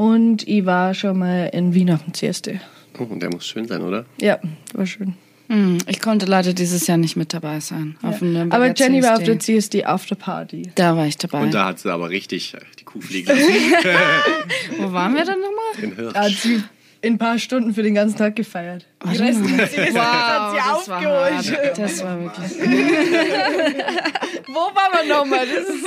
Und 0.00 0.48
ich 0.48 0.64
war 0.64 0.94
schon 0.94 1.18
mal 1.18 1.50
in 1.52 1.74
Wien 1.74 1.90
auf 1.90 2.02
dem 2.02 2.14
CSD. 2.14 2.58
Oh, 2.98 3.02
und 3.02 3.20
der 3.20 3.28
muss 3.28 3.46
schön 3.46 3.68
sein, 3.68 3.82
oder? 3.82 4.06
Ja, 4.18 4.38
war 4.72 4.86
schön. 4.86 5.12
Hm, 5.48 5.76
ich 5.86 6.00
konnte 6.00 6.24
leider 6.24 6.54
dieses 6.54 6.86
Jahr 6.86 6.96
nicht 6.96 7.16
mit 7.16 7.34
dabei 7.34 7.60
sein. 7.60 7.98
Auf 8.00 8.20
dem 8.20 8.32
Nürnberger 8.32 8.64
Aber 8.64 8.74
Jenny 8.74 9.02
war 9.02 9.18
auf 9.18 9.24
der 9.24 9.38
CSD. 9.38 9.82
CSD 9.82 9.84
After 9.84 10.14
Party. 10.14 10.70
Da 10.74 10.96
war 10.96 11.06
ich 11.06 11.18
dabei. 11.18 11.42
Und 11.42 11.52
da 11.52 11.66
hat 11.66 11.80
sie 11.80 11.92
aber 11.92 12.08
richtig 12.08 12.56
die 12.78 12.84
Kuh 12.84 13.02
fliegen 13.02 13.28
lassen. 13.28 13.42
Wo 14.78 14.90
waren 14.90 15.14
wir 15.14 15.24
dann 15.26 15.38
nochmal? 15.38 15.84
in 15.84 15.94
Hirsch. 15.94 16.64
In 17.02 17.14
ein 17.14 17.18
paar 17.18 17.38
Stunden 17.38 17.72
für 17.72 17.82
den 17.82 17.94
ganzen 17.94 18.18
Tag 18.18 18.36
gefeiert. 18.36 18.84
Die 19.02 19.16
restlichen 19.16 19.58
CSDs 19.58 19.64
hat 19.64 19.70
sie 19.70 19.86
das 19.86 19.94
war 19.94 20.76
aufgeholt. 20.76 21.06
hart. 21.06 21.78
Das 21.78 22.04
war 22.04 22.20
wirklich. 22.20 22.58
Wo 24.48 24.60
waren 24.74 25.08
wir 25.08 25.14
nochmal? 25.14 25.46
Das, 25.46 25.68
ist, 25.68 25.84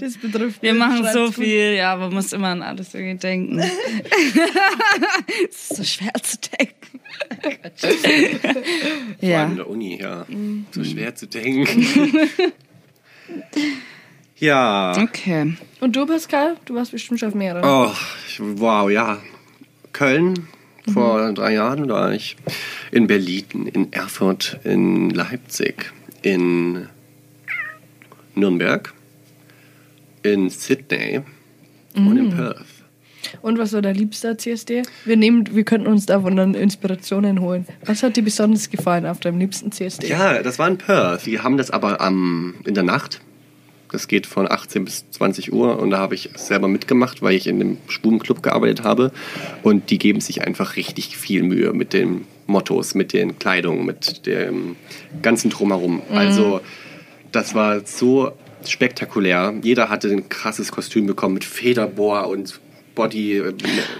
das 0.00 0.16
betrifft 0.18 0.62
Wir 0.62 0.74
machen 0.74 1.04
so 1.12 1.32
viel, 1.32 1.74
ja, 1.74 1.96
man 1.96 2.14
muss 2.14 2.32
immer 2.32 2.48
an 2.48 2.62
alles 2.62 2.94
irgendwie 2.94 3.18
denken. 3.18 3.60
Es 5.48 5.70
ist 5.70 5.76
so 5.76 5.84
schwer 5.84 6.12
zu 6.22 6.36
denken. 6.38 7.00
Vor 7.76 7.90
allem 7.90 9.20
ja. 9.20 9.44
in 9.44 9.56
der 9.56 9.68
Uni, 9.68 10.00
ja. 10.00 10.24
So 10.70 10.84
schwer 10.84 11.14
zu 11.14 11.26
denken. 11.26 11.86
ja. 14.36 14.92
Okay. 14.96 15.56
Und 15.80 15.96
du, 15.96 16.06
Pascal? 16.06 16.56
Du 16.64 16.74
warst 16.74 16.92
bestimmt 16.92 17.20
schon 17.20 17.30
auf 17.30 17.34
mehreren. 17.34 17.64
Oh, 17.64 17.92
wow, 18.38 18.88
ja. 18.90 19.18
Köln, 19.98 20.46
vor 20.92 21.32
drei 21.32 21.54
Jahren 21.54 21.88
war 21.88 22.12
ich. 22.12 22.36
In 22.92 23.08
Berlin, 23.08 23.68
in 23.74 23.92
Erfurt, 23.92 24.60
in 24.62 25.10
Leipzig, 25.10 25.92
in 26.22 26.86
Nürnberg, 28.36 28.94
in 30.22 30.50
Sydney 30.50 31.22
und 31.96 32.16
in 32.16 32.30
Perth. 32.30 32.64
Und 33.42 33.58
was 33.58 33.72
war 33.72 33.82
der 33.82 33.92
liebste 33.92 34.36
CSD? 34.36 34.84
Wir, 35.04 35.16
nehmen, 35.16 35.52
wir 35.52 35.64
könnten 35.64 35.88
uns 35.88 36.06
davon 36.06 36.36
dann 36.36 36.54
Inspirationen 36.54 37.40
holen. 37.40 37.66
Was 37.84 38.04
hat 38.04 38.14
dir 38.16 38.22
besonders 38.22 38.70
gefallen 38.70 39.04
auf 39.04 39.18
deinem 39.18 39.40
liebsten 39.40 39.72
CSD? 39.72 40.06
Ja, 40.06 40.44
das 40.44 40.60
war 40.60 40.68
in 40.68 40.78
Perth. 40.78 41.26
Wir 41.26 41.42
haben 41.42 41.56
das 41.56 41.72
aber 41.72 42.00
am, 42.00 42.54
in 42.64 42.74
der 42.74 42.84
Nacht. 42.84 43.20
Das 43.90 44.08
geht 44.08 44.26
von 44.26 44.50
18 44.50 44.84
bis 44.84 45.10
20 45.10 45.52
Uhr 45.52 45.78
und 45.78 45.90
da 45.90 45.98
habe 45.98 46.14
ich 46.14 46.30
selber 46.34 46.68
mitgemacht, 46.68 47.22
weil 47.22 47.34
ich 47.34 47.46
in 47.46 47.58
dem 47.58 47.78
Schwulenclub 47.88 48.42
gearbeitet 48.42 48.84
habe. 48.84 49.12
Und 49.62 49.90
die 49.90 49.98
geben 49.98 50.20
sich 50.20 50.42
einfach 50.42 50.76
richtig 50.76 51.16
viel 51.16 51.42
Mühe 51.42 51.72
mit 51.72 51.92
den 51.92 52.26
Mottos, 52.46 52.94
mit 52.94 53.12
den 53.12 53.38
Kleidungen, 53.38 53.86
mit 53.86 54.26
dem 54.26 54.76
ganzen 55.22 55.50
Drumherum. 55.50 56.02
Also 56.10 56.60
das 57.32 57.54
war 57.54 57.80
so 57.84 58.32
spektakulär. 58.66 59.54
Jeder 59.62 59.88
hatte 59.88 60.08
ein 60.08 60.28
krasses 60.28 60.72
Kostüm 60.72 61.06
bekommen 61.06 61.34
mit 61.34 61.44
Federbohr 61.44 62.28
und 62.28 62.60
Body. 62.98 63.40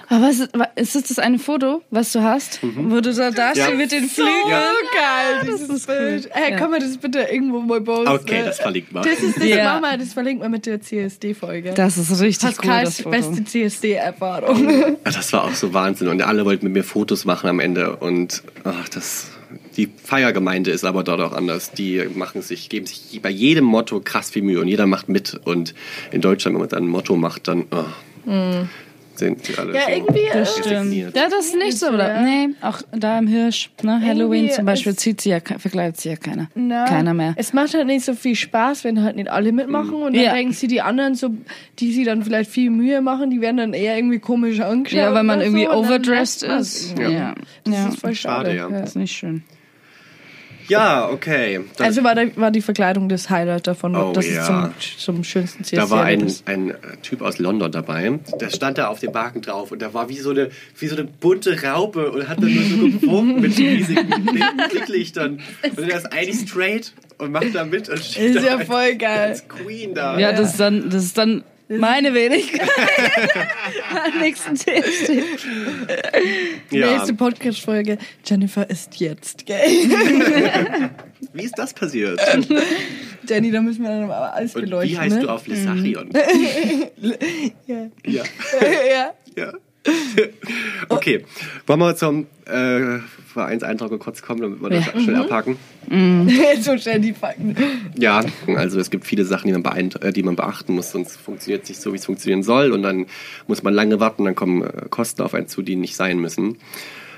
Aber 0.08 0.22
was 0.26 0.40
ist, 0.40 0.50
ist 0.76 0.94
das 0.94 1.02
das 1.04 1.18
eine 1.18 1.38
Foto, 1.38 1.82
was 1.90 2.12
du 2.12 2.22
hast? 2.22 2.60
Wo 2.62 3.00
du 3.00 3.14
da 3.14 3.30
dastehst 3.30 3.68
Ja. 3.70 3.74
mit 3.74 3.92
den 3.92 4.08
So 4.08 4.14
Flügeln? 4.22 4.74
geil, 4.94 5.48
dieses 5.50 5.86
Bild. 5.86 6.28
Hey, 6.32 6.56
kann 6.56 6.70
man 6.70 6.80
das 6.80 6.96
bitte 6.98 7.20
irgendwo 7.20 7.60
mal 7.60 7.80
posten? 7.80 8.08
Okay, 8.08 8.42
das 8.44 8.58
verlinkt 8.60 8.92
mal. 8.92 9.02
Das 9.02 9.20
ist 9.20 9.36
das, 9.38 9.44
Ja. 9.44 9.74
Mama, 9.74 9.96
das 9.96 10.12
verlinkt 10.12 10.42
man 10.42 10.50
mit 10.50 10.66
der 10.66 10.80
CSD-Folge. 10.80 11.72
Das 11.74 11.96
ist 11.96 12.20
richtig 12.20 12.50
cool, 12.50 12.54
Pascals 12.56 12.96
das 12.96 13.00
Foto. 13.02 13.10
beste 13.10 13.44
CSD-Erfahrung. 13.44 14.68
Ja, 14.78 14.86
Das 15.04 15.32
war 15.32 15.44
auch 15.44 15.54
so 15.54 15.72
Wahnsinn. 15.72 16.08
Und 16.08 16.22
alle 16.22 16.44
wollten 16.44 16.66
mit 16.66 16.74
mir 16.74 16.84
Fotos 16.84 17.24
machen 17.24 17.48
am 17.48 17.60
Ende. 17.60 17.96
Und 17.96 18.42
ach, 18.64 18.88
das, 18.88 19.30
die 19.76 19.88
Feiergemeinde 20.04 20.70
ist 20.70 20.84
aber 20.84 21.04
dort 21.04 21.20
auch 21.20 21.32
anders. 21.32 21.72
Die 21.72 22.04
machen 22.14 22.42
sich, 22.42 22.68
geben 22.68 22.86
sich 22.86 23.20
bei 23.22 23.30
jedem 23.30 23.64
Motto 23.64 24.00
krass 24.00 24.30
viel 24.30 24.42
Mühe 24.42 24.60
und 24.60 24.68
jeder 24.68 24.86
macht 24.86 25.08
mit. 25.08 25.38
Und 25.44 25.74
in 26.10 26.20
Deutschland, 26.20 26.54
wenn 26.54 26.60
man 26.60 26.68
dann 26.68 26.84
ein 26.84 26.88
Motto 26.88 27.16
macht, 27.16 27.48
dann 27.48 27.64
oh, 27.70 27.84
sind 29.18 29.44
sie 29.44 29.56
alle 29.58 29.74
Ja, 29.74 29.88
irgendwie, 29.88 30.20
äh, 30.20 30.32
Das 30.34 30.56
stimmt. 30.58 30.94
Ja, 30.94 31.28
das 31.28 31.46
ist 31.46 31.56
nicht 31.56 31.78
so, 31.78 31.88
oder? 31.88 32.22
Nee, 32.22 32.50
auch 32.62 32.80
da 32.92 33.18
im 33.18 33.26
Hirsch, 33.26 33.70
ne? 33.82 34.00
Halloween 34.00 34.44
Irgendwie 34.44 34.54
zum 34.54 34.64
Beispiel 34.64 34.96
zieht 34.96 35.20
sie 35.20 35.30
ja, 35.30 35.40
verkleidet 35.40 36.00
sie 36.00 36.10
ja 36.10 36.16
keiner. 36.16 36.48
Na, 36.54 36.84
Keiner 36.86 37.14
mehr. 37.14 37.34
Es 37.36 37.52
macht 37.52 37.74
halt 37.74 37.86
nicht 37.86 38.04
so 38.04 38.14
viel 38.14 38.34
Spaß, 38.34 38.84
wenn 38.84 39.02
halt 39.02 39.16
nicht 39.16 39.28
alle 39.30 39.52
mitmachen. 39.52 39.94
Und 39.94 40.14
dann 40.14 40.22
Ja. 40.22 40.34
denken 40.34 40.52
sie, 40.52 40.66
die 40.66 40.80
anderen, 40.80 41.14
so, 41.14 41.30
die 41.78 41.92
sie 41.92 42.04
dann 42.04 42.22
vielleicht 42.22 42.50
viel 42.50 42.70
Mühe 42.70 43.00
machen, 43.00 43.30
die 43.30 43.40
werden 43.40 43.56
dann 43.56 43.72
eher 43.74 43.96
irgendwie 43.96 44.18
komisch 44.18 44.60
angeschaut. 44.60 44.98
Ja, 44.98 45.12
weil 45.14 45.24
man 45.24 45.40
irgendwie 45.40 45.64
so, 45.64 45.72
overdressed 45.72 46.42
ist. 46.42 46.98
Ja. 46.98 47.34
Das 47.64 47.74
ja. 47.74 47.88
ist 47.88 48.00
voll 48.00 48.14
schade. 48.14 48.50
Schade, 48.50 48.56
ja. 48.56 48.68
Das 48.68 48.90
ist 48.90 48.96
nicht 48.96 49.16
schön. 49.16 49.42
Ja, 50.68 51.08
okay. 51.10 51.60
Das, 51.76 51.86
Also 51.86 52.04
war, 52.04 52.14
der, 52.14 52.36
war 52.36 52.50
die 52.50 52.60
Verkleidung 52.60 53.08
das 53.08 53.30
Highlight 53.30 53.66
davon, 53.66 53.96
Oh, 53.96 54.12
dass 54.12 54.28
ja. 54.28 54.40
es 54.40 54.46
zum, 54.46 55.14
zum 55.16 55.24
schönsten 55.24 55.64
CSD 55.64 55.76
da 55.76 55.90
war 55.90 56.04
ein, 56.04 56.32
ein 56.46 56.70
äh, 56.70 56.74
Typ 57.02 57.22
aus 57.22 57.38
London 57.38 57.72
dabei, 57.72 58.18
der 58.40 58.50
stand 58.50 58.78
da 58.78 58.88
auf 58.88 59.00
dem 59.00 59.14
Wagen 59.14 59.40
drauf 59.40 59.72
und 59.72 59.80
der 59.80 59.94
war 59.94 60.08
wie 60.08 60.18
so 60.18 60.30
eine, 60.30 60.50
wie 60.78 60.86
so 60.86 60.96
eine 60.96 61.04
bunte 61.04 61.62
Raupe 61.62 62.10
und 62.10 62.28
hat 62.28 62.38
dann 62.42 62.54
nur 62.54 62.62
so 62.64 62.98
gewunken 62.98 63.40
mit 63.40 63.58
riesigen 63.58 64.08
Blicklichtern. 64.70 65.40
Und 65.76 65.90
er 65.90 65.96
ist 65.96 66.12
eigentlich 66.12 66.48
straight 66.48 66.92
und 67.18 67.32
macht 67.32 67.54
da 67.54 67.64
mit 67.64 67.88
und 67.88 67.98
steht 67.98 68.36
Ist 68.36 68.44
da 68.44 68.46
ja 68.50 68.56
als- 68.58 68.66
voll 68.66 68.94
geil. 68.96 69.18
als 69.30 69.48
Queen 69.48 69.94
da. 69.94 70.18
Ja, 70.18 70.32
das 70.32 70.50
ist 70.52 70.60
dann, 70.60 70.90
das 70.90 71.04
ist 71.04 71.18
dann 71.18 71.44
meine 71.68 72.14
Wenigkeit. 72.14 72.68
Am 73.90 74.18
nächsten 74.20 74.56
CSD. 74.56 75.22
Ja. 76.70 76.92
Nächste 76.92 77.14
Podcast-Folge. 77.14 77.98
Jennifer 78.24 78.68
ist 78.68 78.98
jetzt 79.00 79.46
gay. 79.46 79.88
Wie 81.32 81.42
ist 81.44 81.58
das 81.58 81.74
passiert? 81.74 82.20
Jenny, 83.28 83.50
da 83.50 83.60
müssen 83.60 83.82
wir 83.82 83.90
dann 83.90 84.04
aber 84.04 84.32
alles 84.34 84.54
Und 84.54 84.62
beleuchten. 84.62 84.96
wie 84.96 84.98
heißt 84.98 85.16
ne? 85.16 85.22
du 85.22 85.28
auf 85.28 85.46
Lissarion? 85.46 86.10
Ja. 87.66 87.86
Ja. 88.06 88.22
ja. 88.86 89.14
ja. 89.36 89.52
Okay, 90.88 91.24
wollen 91.66 91.80
wir 91.80 91.96
zum 91.96 92.26
äh, 92.46 92.98
Vereinseintrag 93.32 93.96
kurz 93.98 94.22
kommen, 94.22 94.40
damit 94.40 94.62
wir 94.62 94.70
das 94.70 94.86
Ja. 94.86 95.00
schnell 95.00 95.16
abhaken? 95.16 95.56
so 96.60 96.76
schnell 96.78 97.00
die 97.00 97.12
Fakten. 97.12 97.56
Ja, 97.98 98.22
also 98.56 98.78
es 98.78 98.90
gibt 98.90 99.06
viele 99.06 99.24
Sachen, 99.24 99.48
die 99.48 99.52
man, 99.52 99.62
beeint, 99.62 100.02
äh, 100.02 100.12
die 100.12 100.22
man 100.22 100.36
beachten 100.36 100.74
muss, 100.74 100.90
sonst 100.90 101.16
funktioniert 101.16 101.64
es 101.64 101.68
nicht 101.70 101.80
so, 101.80 101.92
wie 101.92 101.96
es 101.96 102.06
funktionieren 102.06 102.42
soll. 102.42 102.72
Und 102.72 102.82
dann 102.82 103.06
muss 103.46 103.62
man 103.62 103.74
lange 103.74 104.00
warten, 104.00 104.24
dann 104.24 104.34
kommen 104.34 104.62
äh, 104.62 104.86
Kosten 104.90 105.22
auf 105.22 105.34
einen 105.34 105.48
zu, 105.48 105.62
die 105.62 105.76
nicht 105.76 105.96
sein 105.96 106.18
müssen. 106.18 106.56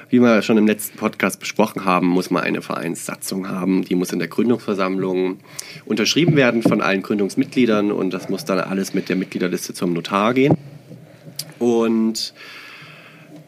Wie 0.09 0.19
wir 0.21 0.43
schon 0.43 0.59
im 0.59 0.67
letzten 0.67 0.99
Podcast 0.99 1.39
besprochen 1.39 1.85
haben, 1.85 2.09
muss 2.09 2.31
man 2.31 2.43
eine 2.43 2.63
Vereinssatzung 2.63 3.49
haben. 3.49 3.85
Die 3.85 3.95
muss 3.95 4.13
in 4.13 4.19
der 4.19 4.27
Gründungsversammlung 4.27 5.39
unterschrieben 5.85 6.35
werden 6.35 6.63
von 6.63 6.81
allen 6.81 7.03
Gründungsmitgliedern 7.03 7.93
und 7.93 8.11
das 8.13 8.29
muss 8.29 8.45
dann 8.45 8.59
alles 8.59 8.93
mit 8.93 9.09
der 9.09 9.15
Mitgliederliste 9.15 9.73
zum 9.73 9.93
Notar 9.93 10.35
gehen. 10.35 10.57
Und 11.61 12.35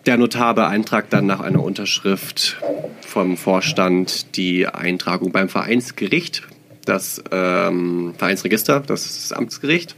der 0.07 0.19
Notar 0.19 0.55
beantragt 0.55 1.13
dann 1.13 1.27
nach 1.27 1.41
einer 1.41 1.63
Unterschrift 1.63 2.59
vom 3.01 3.37
Vorstand 3.37 4.37
die 4.37 4.67
Eintragung 4.69 5.33
beim 5.33 5.49
Vereinsgericht, 5.49 6.43
das 6.85 7.23
ähm, 7.31 8.15
Vereinsregister, 8.17 8.81
das 8.81 9.07
ist 9.07 9.31
das 9.31 9.33
Amtsgericht. 9.37 9.97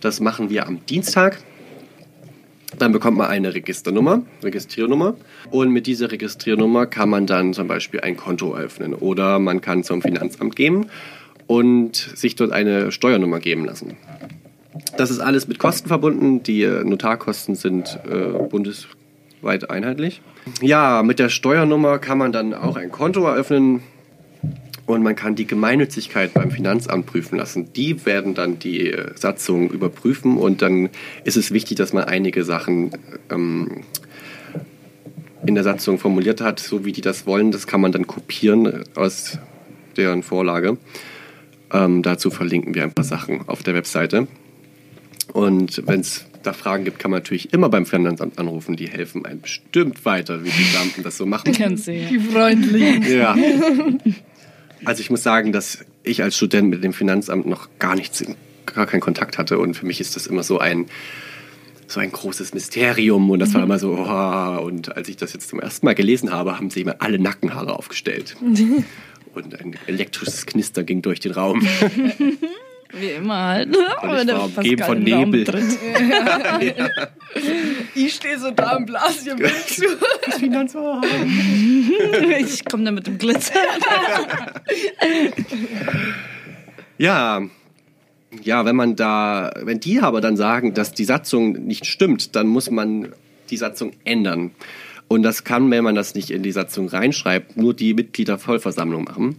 Das 0.00 0.20
machen 0.20 0.50
wir 0.50 0.66
am 0.66 0.84
Dienstag. 0.86 1.38
Dann 2.78 2.92
bekommt 2.92 3.16
man 3.16 3.28
eine 3.28 3.54
Registernummer, 3.54 4.22
Registriernummer. 4.42 5.16
Und 5.50 5.70
mit 5.72 5.86
dieser 5.88 6.12
Registriernummer 6.12 6.86
kann 6.86 7.08
man 7.08 7.26
dann 7.26 7.54
zum 7.54 7.66
Beispiel 7.66 8.00
ein 8.00 8.16
Konto 8.16 8.54
eröffnen 8.54 8.94
oder 8.94 9.40
man 9.40 9.60
kann 9.60 9.82
zum 9.82 10.00
Finanzamt 10.00 10.54
gehen 10.54 10.90
und 11.48 11.96
sich 11.96 12.36
dort 12.36 12.52
eine 12.52 12.92
Steuernummer 12.92 13.40
geben 13.40 13.64
lassen. 13.64 13.96
Das 14.96 15.10
ist 15.10 15.20
alles 15.20 15.48
mit 15.48 15.58
Kosten 15.58 15.88
verbunden. 15.88 16.42
Die 16.42 16.62
äh, 16.62 16.84
Notarkosten 16.84 17.54
sind 17.54 17.98
äh, 18.08 18.38
bundesweit 18.48 19.70
einheitlich. 19.70 20.22
Ja, 20.60 21.02
mit 21.02 21.18
der 21.18 21.28
Steuernummer 21.28 21.98
kann 21.98 22.18
man 22.18 22.32
dann 22.32 22.54
auch 22.54 22.76
ein 22.76 22.90
Konto 22.90 23.26
eröffnen 23.26 23.82
und 24.86 25.02
man 25.02 25.14
kann 25.14 25.34
die 25.34 25.46
Gemeinnützigkeit 25.46 26.32
beim 26.32 26.50
Finanzamt 26.50 27.06
prüfen 27.06 27.36
lassen. 27.36 27.72
Die 27.74 28.06
werden 28.06 28.34
dann 28.34 28.58
die 28.58 28.90
äh, 28.90 29.12
Satzung 29.16 29.70
überprüfen 29.70 30.38
und 30.38 30.62
dann 30.62 30.88
ist 31.24 31.36
es 31.36 31.52
wichtig, 31.52 31.76
dass 31.76 31.92
man 31.92 32.04
einige 32.04 32.44
Sachen 32.44 32.92
ähm, 33.30 33.82
in 35.44 35.54
der 35.54 35.64
Satzung 35.64 35.98
formuliert 35.98 36.40
hat, 36.40 36.58
so 36.58 36.84
wie 36.84 36.92
die 36.92 37.00
das 37.00 37.26
wollen. 37.26 37.52
Das 37.52 37.66
kann 37.66 37.80
man 37.80 37.92
dann 37.92 38.06
kopieren 38.06 38.66
äh, 38.66 38.84
aus 38.94 39.38
deren 39.96 40.22
Vorlage. 40.22 40.78
Ähm, 41.70 42.02
dazu 42.02 42.30
verlinken 42.30 42.74
wir 42.74 42.84
ein 42.84 42.92
paar 42.92 43.04
Sachen 43.04 43.46
auf 43.46 43.62
der 43.62 43.74
Webseite. 43.74 44.26
Und 45.32 45.82
wenn 45.86 46.00
es 46.00 46.26
da 46.42 46.52
Fragen 46.52 46.84
gibt, 46.84 46.98
kann 46.98 47.10
man 47.10 47.20
natürlich 47.20 47.52
immer 47.52 47.68
beim 47.68 47.86
Finanzamt 47.86 48.38
anrufen. 48.38 48.76
Die 48.76 48.88
helfen 48.88 49.26
einem 49.26 49.40
bestimmt 49.40 50.04
weiter, 50.04 50.44
wie 50.44 50.50
die 50.50 50.72
Beamten 50.72 51.02
das 51.02 51.16
so 51.16 51.26
machen. 51.26 51.52
Ganz 51.52 51.84
sehr. 51.84 52.08
Die 52.08 52.18
freundlichen. 52.18 53.02
Ja. 53.10 53.36
Also 54.84 55.00
ich 55.00 55.10
muss 55.10 55.22
sagen, 55.22 55.52
dass 55.52 55.84
ich 56.02 56.22
als 56.22 56.36
Student 56.36 56.70
mit 56.70 56.84
dem 56.84 56.92
Finanzamt 56.92 57.46
noch 57.46 57.68
gar 57.78 57.94
nichts, 57.94 58.24
gar 58.66 58.86
keinen 58.86 59.00
Kontakt 59.00 59.38
hatte. 59.38 59.58
Und 59.58 59.74
für 59.74 59.86
mich 59.86 60.00
ist 60.00 60.16
das 60.16 60.26
immer 60.26 60.42
so 60.42 60.58
ein, 60.58 60.86
so 61.86 62.00
ein 62.00 62.12
großes 62.12 62.54
Mysterium. 62.54 63.28
Und 63.30 63.40
das 63.40 63.54
war 63.54 63.62
immer 63.62 63.78
so, 63.78 63.92
oh. 63.92 64.64
und 64.64 64.96
als 64.96 65.08
ich 65.08 65.16
das 65.16 65.32
jetzt 65.32 65.48
zum 65.48 65.60
ersten 65.60 65.86
Mal 65.86 65.94
gelesen 65.94 66.32
habe, 66.32 66.56
haben 66.56 66.70
sie 66.70 66.84
mir 66.84 67.00
alle 67.00 67.18
Nackenhaare 67.18 67.76
aufgestellt. 67.76 68.36
Und 69.34 69.60
ein 69.60 69.76
elektrisches 69.86 70.46
Knister 70.46 70.82
ging 70.82 71.02
durch 71.02 71.20
den 71.20 71.32
Raum. 71.32 71.62
Wie 72.92 73.10
immer 73.10 73.44
halt. 73.44 73.76
Und 73.76 74.28
ich 74.28 74.34
war 74.34 74.44
umgeben 74.44 74.82
von 74.84 75.02
Nebel. 75.02 75.44
Ich 77.94 78.14
stehe 78.14 78.38
so 78.38 78.50
da 78.50 78.76
im 78.76 78.86
Blas 78.86 79.22
hier 79.22 79.34
mit 79.34 79.54
zu. 79.68 79.84
Das 80.24 80.38
Finanzamt. 80.38 81.04
Ich 82.38 82.64
komme 82.70 82.84
da 82.84 82.90
mit 82.90 83.06
dem 83.06 83.18
Glitzer. 83.18 83.54
Ja, 87.00 87.42
ja, 88.42 88.64
wenn 88.64 88.74
man 88.74 88.96
da, 88.96 89.52
wenn 89.62 89.78
die 89.78 90.00
aber 90.00 90.20
dann 90.20 90.36
sagen, 90.36 90.74
dass 90.74 90.92
die 90.92 91.04
Satzung 91.04 91.52
nicht 91.52 91.86
stimmt, 91.86 92.34
dann 92.34 92.48
muss 92.48 92.72
man 92.72 93.12
die 93.50 93.56
Satzung 93.56 93.92
ändern. 94.04 94.50
Und 95.06 95.22
das 95.22 95.44
kann, 95.44 95.70
wenn 95.70 95.84
man 95.84 95.94
das 95.94 96.16
nicht 96.16 96.30
in 96.30 96.42
die 96.42 96.50
Satzung 96.50 96.88
reinschreibt, 96.88 97.56
nur 97.56 97.72
die 97.72 97.94
Mitgliedervollversammlung 97.94 99.04
machen. 99.04 99.36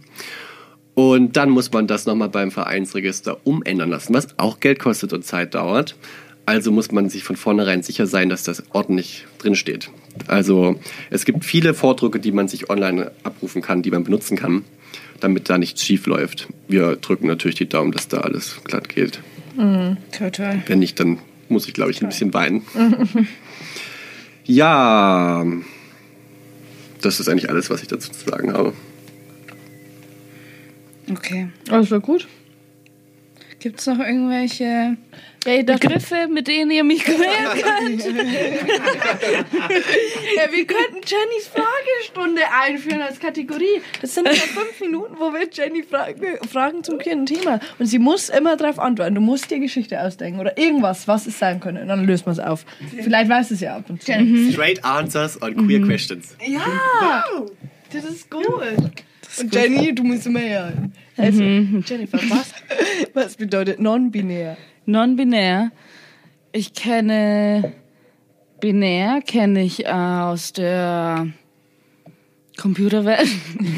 Und 0.94 1.36
dann 1.36 1.50
muss 1.50 1.72
man 1.72 1.86
das 1.86 2.06
nochmal 2.06 2.28
beim 2.28 2.50
Vereinsregister 2.50 3.38
umändern 3.44 3.90
lassen, 3.90 4.12
was 4.12 4.38
auch 4.38 4.60
Geld 4.60 4.78
kostet 4.78 5.12
und 5.12 5.24
Zeit 5.24 5.54
dauert. 5.54 5.96
Also 6.46 6.72
muss 6.72 6.90
man 6.90 7.08
sich 7.08 7.22
von 7.22 7.36
vornherein 7.36 7.82
sicher 7.82 8.06
sein, 8.06 8.28
dass 8.28 8.42
das 8.42 8.64
ordentlich 8.70 9.26
drinsteht. 9.38 9.90
Also 10.26 10.80
es 11.10 11.24
gibt 11.24 11.44
viele 11.44 11.74
Vordrucke, 11.74 12.18
die 12.18 12.32
man 12.32 12.48
sich 12.48 12.70
online 12.70 13.12
abrufen 13.22 13.62
kann, 13.62 13.82
die 13.82 13.90
man 13.90 14.02
benutzen 14.02 14.36
kann, 14.36 14.64
damit 15.20 15.48
da 15.48 15.58
nichts 15.58 15.84
schief 15.84 16.06
läuft. 16.06 16.48
Wir 16.66 16.96
drücken 16.96 17.28
natürlich 17.28 17.56
die 17.56 17.68
Daumen, 17.68 17.92
dass 17.92 18.08
da 18.08 18.18
alles 18.18 18.60
glatt 18.64 18.88
geht. 18.88 19.20
Total. 19.56 20.62
Wenn 20.66 20.78
nicht, 20.78 20.98
dann 20.98 21.18
muss 21.48 21.68
ich, 21.68 21.74
glaube 21.74 21.90
ich, 21.90 22.02
ein 22.02 22.08
bisschen 22.08 22.32
weinen. 22.34 22.62
ja, 24.44 25.44
das 27.00 27.20
ist 27.20 27.28
eigentlich 27.28 27.50
alles, 27.50 27.70
was 27.70 27.82
ich 27.82 27.88
dazu 27.88 28.10
zu 28.10 28.28
sagen 28.28 28.52
habe. 28.52 28.72
Okay. 31.10 31.48
Alles 31.70 31.90
war 31.90 32.00
gut. 32.00 32.26
Gibt 33.60 33.78
es 33.80 33.86
noch 33.86 33.98
irgendwelche 33.98 34.96
Ey, 35.44 35.64
das, 35.64 35.80
Begriffe, 35.80 36.28
mit 36.28 36.48
denen 36.48 36.70
ihr 36.70 36.82
mich 36.84 37.04
quälen 37.04 37.20
könnt? 37.52 38.04
ja, 38.06 38.12
wir 40.50 40.66
könnten 40.66 41.00
Jennys 41.04 41.48
Fragestunde 41.52 42.40
einführen 42.62 43.02
als 43.02 43.20
Kategorie. 43.20 43.82
Das 44.00 44.14
sind 44.14 44.26
ja 44.26 44.32
fünf 44.32 44.80
Minuten, 44.80 45.14
wo 45.18 45.32
wir 45.32 45.48
Jenny 45.50 45.82
Frage, 45.82 46.38
Fragen 46.50 46.82
zum 46.84 46.98
queeren 46.98 47.26
Thema. 47.26 47.60
Und 47.78 47.86
sie 47.86 47.98
muss 47.98 48.30
immer 48.30 48.56
darauf 48.56 48.78
antworten. 48.78 49.14
Du 49.14 49.20
musst 49.20 49.50
dir 49.50 49.60
Geschichte 49.60 50.00
ausdenken 50.00 50.40
oder 50.40 50.56
irgendwas, 50.56 51.06
was 51.06 51.26
es 51.26 51.38
sein 51.38 51.60
könnte. 51.60 51.82
Und 51.82 51.88
dann 51.88 52.06
löst 52.06 52.24
man 52.24 52.32
es 52.34 52.38
auf. 52.38 52.64
Vielleicht 53.02 53.30
weiß 53.30 53.50
es 53.50 53.60
ja 53.60 53.76
ab 53.76 53.84
und 53.88 54.02
zu. 54.02 54.12
Straight 54.52 54.82
answers 54.84 55.40
on 55.42 55.54
queer 55.66 55.80
questions. 55.82 56.36
Ja, 56.46 57.24
das 57.92 58.04
ist 58.04 58.30
gut. 58.30 58.46
Und 59.38 59.54
Jenny, 59.54 59.94
du 59.94 60.02
musst 60.02 60.26
immer 60.26 60.40
hören. 60.40 60.92
Also, 61.16 61.42
Jennifer, 61.42 62.18
was, 62.28 62.52
was 63.14 63.36
bedeutet 63.36 63.80
non-binär? 63.80 64.56
Non-binär. 64.86 65.70
Ich 66.52 66.74
kenne 66.74 67.72
binär, 68.60 69.20
kenne 69.22 69.62
ich 69.62 69.88
aus 69.88 70.52
der 70.52 71.28
Computerwelt. 72.56 73.28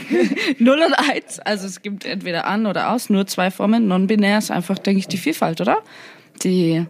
0 0.58 0.78
und 0.80 0.94
1. 0.94 1.38
Also 1.40 1.66
es 1.66 1.82
gibt 1.82 2.04
entweder 2.04 2.46
an 2.46 2.66
oder 2.66 2.90
aus, 2.90 3.10
nur 3.10 3.26
zwei 3.26 3.50
Formen. 3.50 3.86
Non-binär 3.86 4.38
ist 4.38 4.50
einfach, 4.50 4.78
denke 4.78 4.98
ich, 4.98 5.08
die 5.08 5.18
Vielfalt, 5.18 5.60
oder? 5.60 5.78
Die, 6.42 6.84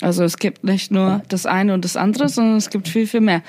also 0.00 0.22
es 0.24 0.36
gibt 0.36 0.64
nicht 0.64 0.90
nur 0.90 1.22
das 1.28 1.46
eine 1.46 1.74
und 1.74 1.84
das 1.84 1.96
andere, 1.96 2.28
sondern 2.28 2.56
es 2.56 2.70
gibt 2.70 2.88
viel, 2.88 3.06
viel 3.06 3.20
mehr. 3.20 3.42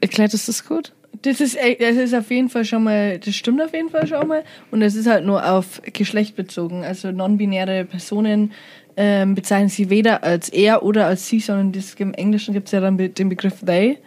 Erklärt 0.00 0.34
es 0.34 0.46
das 0.46 0.66
gut? 0.66 0.92
Das 1.22 1.40
ist, 1.40 1.56
das 1.56 1.96
ist 1.96 2.14
auf 2.14 2.30
jeden 2.30 2.48
Fall 2.48 2.64
schon 2.64 2.84
mal, 2.84 3.18
das 3.18 3.34
stimmt 3.34 3.60
auf 3.62 3.72
jeden 3.72 3.90
Fall 3.90 4.06
schon 4.06 4.28
mal. 4.28 4.44
Und 4.70 4.82
es 4.82 4.94
ist 4.94 5.06
halt 5.06 5.24
nur 5.24 5.50
auf 5.50 5.80
Geschlecht 5.92 6.36
bezogen. 6.36 6.84
Also 6.84 7.10
non-binäre 7.10 7.84
Personen 7.84 8.52
ähm, 8.96 9.34
bezeichnen 9.34 9.68
sie 9.68 9.90
weder 9.90 10.22
als 10.22 10.48
er 10.48 10.82
oder 10.82 11.06
als 11.06 11.26
sie, 11.26 11.40
sondern 11.40 11.72
das, 11.72 11.94
im 11.94 12.14
Englischen 12.14 12.54
gibt 12.54 12.68
es 12.68 12.72
ja 12.72 12.80
dann 12.80 12.96
den 12.96 13.28
Begriff 13.28 13.60
they. 13.64 13.98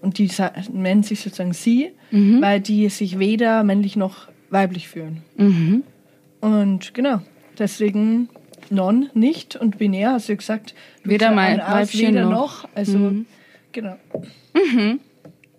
Und 0.00 0.18
die 0.18 0.30
nennen 0.72 1.02
sich 1.02 1.20
sozusagen 1.20 1.52
sie, 1.52 1.90
weil 2.40 2.60
die 2.60 2.88
sich 2.88 3.18
weder 3.18 3.64
männlich 3.64 3.96
noch 3.96 4.28
weiblich 4.50 4.88
fühlen. 4.88 5.22
Und 6.40 6.94
genau, 6.94 7.20
deswegen 7.58 8.28
non, 8.70 9.10
nicht 9.14 9.56
und 9.56 9.78
binär, 9.78 10.12
hast 10.12 10.28
du 10.28 10.36
gesagt. 10.36 10.74
Weder 11.02 11.32
mein 11.32 11.58
Weibchen 11.58 12.14
weder 12.14 12.24
noch. 12.26 12.62
noch. 12.62 12.68
Also, 12.74 13.12
genau. 13.72 13.96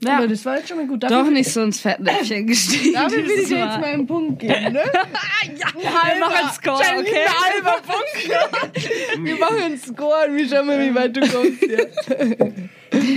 Ja. 0.01 0.17
Aber 0.19 0.27
das 0.29 0.45
war 0.45 0.57
jetzt 0.57 0.69
schon 0.69 0.77
mal 0.77 0.88
gut. 0.88 1.03
Doch 1.03 1.09
Dafür- 1.09 1.31
nicht 1.31 1.51
so 1.51 1.62
ins 1.62 1.81
Fettnäpfchen 1.81 2.47
gestiegen. 2.47 2.93
Dafür 2.93 3.17
will 3.25 3.31
ich 3.41 3.47
dir 3.49 3.57
jetzt 3.57 3.79
Mal. 3.79 3.83
einen 3.83 4.07
Punkt 4.07 4.39
geben, 4.39 4.73
ne? 4.73 4.81
Wir 4.83 6.19
machen 6.19 6.35
einen 6.38 6.49
Score, 6.51 6.81
Jenny, 6.83 7.01
okay? 7.09 7.25
ein 7.25 7.65
halber 7.65 7.81
Punkt. 7.85 9.25
Wir 9.25 9.35
machen 9.38 9.57
einen 9.62 9.77
Score 9.77 10.27
und 10.29 10.38
wir 10.38 10.47
schauen 10.47 10.67
mal, 10.67 10.79
wie 10.79 10.95
weit 10.95 11.15
du 11.17 11.19
kommst. 11.21 11.62
Ja. 11.63 12.49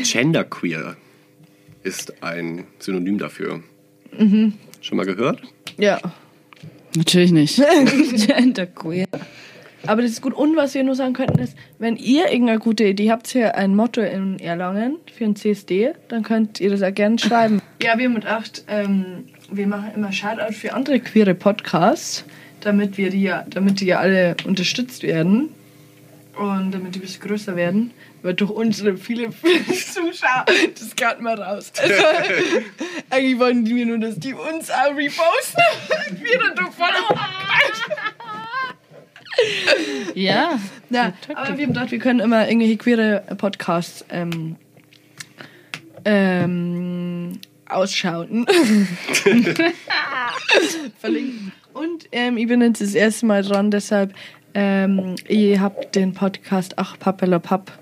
Genderqueer 0.03 0.97
ist 1.83 2.23
ein 2.23 2.65
Synonym 2.79 3.19
dafür. 3.19 3.63
Schon 4.19 4.97
mal 4.97 5.07
gehört? 5.07 5.41
ja. 5.79 6.01
Natürlich 6.95 7.31
nicht. 7.33 7.57
Genderqueer. 8.27 9.07
Aber 9.87 10.03
das 10.03 10.13
ist 10.13 10.23
gut. 10.23 10.35
Und 10.35 10.57
was 10.57 10.75
wir 10.75 10.85
nur 10.85 10.95
sagen 10.95 11.13
könnten 11.13 11.39
ist, 11.41 11.57
wenn 11.79 11.97
ihr 11.97 12.31
irgendeine 12.31 12.59
gute 12.59 12.85
Idee 12.85 13.11
habt 13.11 13.29
für 13.29 13.55
ein 13.55 13.75
Motto 13.75 14.01
in 14.01 14.39
Erlangen, 14.39 14.97
für 15.13 15.25
ein 15.25 15.37
CSD, 15.37 15.93
dann 16.09 16.23
könnt 16.23 16.61
ihr 16.61 16.71
das 16.71 16.83
auch 16.83 16.95
gerne 16.95 17.19
schreiben. 17.19 17.61
Ja, 17.83 17.99
wir 17.99 18.05
haben 18.05 18.15
gedacht, 18.15 18.65
ähm, 18.69 19.25
wir 19.51 19.67
machen 19.67 19.91
immer 19.97 20.13
Shoutout 20.13 20.53
für 20.53 20.73
andere 20.73 21.01
queere 21.01 21.35
Podcasts, 21.35 22.25
damit 22.61 22.97
wir 22.97 23.11
die 23.11 23.23
ja, 23.23 23.45
damit 23.49 23.81
die 23.81 23.87
ja 23.87 23.99
alle 23.99 24.37
unterstützt 24.45 25.03
werden 25.03 25.49
und 26.37 26.71
damit 26.71 26.95
die 26.95 27.01
ein 27.01 27.03
bisschen 27.03 27.23
größer 27.23 27.57
werden. 27.57 27.91
Weil 28.23 28.35
durch 28.35 28.53
unsere 28.53 28.97
viele 28.97 29.31
Zuschauer, 29.67 30.45
das 30.79 30.95
geht 30.95 31.21
mal 31.21 31.41
raus. 31.41 31.73
Also, 31.83 32.03
eigentlich 33.11 33.39
wollten 33.39 33.65
die 33.65 33.75
mir 33.75 33.87
nur, 33.87 33.99
dass 33.99 34.17
die 34.17 34.33
uns 34.33 34.71
auch 34.71 34.97
reposten. 34.97 35.63
wir 36.21 36.39
dann 36.55 36.73
voll 36.73 36.89
Ja. 40.15 40.59
Ja, 40.91 41.15
aber 41.35 41.57
wir 41.57 41.65
haben 41.65 41.73
gedacht, 41.73 41.91
wir 41.91 41.99
können 41.99 42.21
immer 42.21 42.47
irgendwelche 42.47 42.77
queere 42.77 43.23
Podcasts 43.39 44.05
ähm, 44.11 44.57
ähm, 46.05 47.41
ausschauen. 47.67 48.47
Verlinken. 50.99 51.53
Und 51.73 52.09
ähm, 52.13 52.37
ich 52.37 52.47
bin 52.47 52.61
jetzt 52.61 52.83
das 52.83 52.95
erste 52.95 53.25
Mal 53.25 53.43
dran, 53.43 53.71
deshalb, 53.71 54.13
ähm, 54.53 55.17
ihr 55.29 55.61
habt 55.61 55.95
den 55.95 56.13
Podcast 56.13 56.75
Ach 56.77 56.99
Pappela 56.99 57.39
Papp 57.39 57.73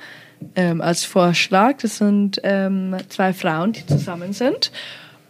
ähm, 0.55 0.81
als 0.81 1.05
Vorschlag. 1.05 1.79
Das 1.79 1.99
sind 1.99 2.41
ähm, 2.45 2.97
zwei 3.09 3.33
Frauen, 3.33 3.73
die 3.73 3.85
zusammen 3.87 4.33
sind. 4.33 4.71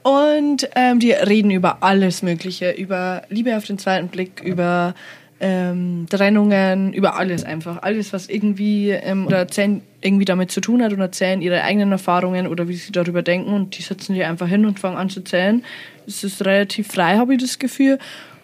Und 0.03 0.69
ähm, 0.77 0.99
die 0.99 1.12
reden 1.12 1.51
über 1.51 1.83
alles 1.83 2.23
Mögliche, 2.23 2.71
über 2.71 3.23
Liebe 3.29 3.57
auf 3.57 3.64
den 3.64 3.79
zweiten 3.79 4.09
Blick, 4.09 4.40
über 4.43 4.95
ähm, 5.40 6.07
Trennungen, 6.09 6.92
über 6.92 7.16
alles 7.16 7.44
einfach. 7.44 7.83
Alles, 7.83 8.12
was 8.12 8.29
irgendwie 8.29 8.90
ähm, 8.90 9.26
oder 9.26 9.38
erzählen, 9.38 9.81
irgendwie 10.03 10.26
damit 10.26 10.50
zu 10.50 10.61
tun 10.61 10.83
hat 10.83 10.92
und 10.92 11.00
erzählen 11.00 11.40
ihre 11.40 11.62
eigenen 11.62 11.92
Erfahrungen 11.92 12.46
oder 12.46 12.68
wie 12.68 12.76
sie 12.76 12.92
darüber 12.92 13.22
denken 13.22 13.53
und 13.53 13.79
die 13.79 13.83
setzen 13.83 14.14
die 14.14 14.22
einfach 14.22 14.48
hin 14.48 14.66
und 14.66 14.79
fangen 14.79 14.96
an 14.96 15.09
zu 15.09 15.22
zählen. 15.22 15.64
Es 16.07 16.24
ist 16.24 16.44
relativ 16.44 16.88
frei, 16.88 17.16
habe 17.16 17.35
ich 17.35 17.40
das 17.40 17.59
Gefühl. 17.59 17.98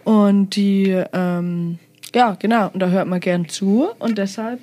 Und 0.05 0.57
die, 0.57 1.03
ähm, 1.13 1.79
ja, 2.15 2.37
genau, 2.39 2.71
und 2.73 2.81
da 2.81 2.89
hört 2.89 3.09
man 3.09 3.21
gern 3.21 3.49
zu 3.49 3.89
und 3.99 4.19
deshalb 4.19 4.61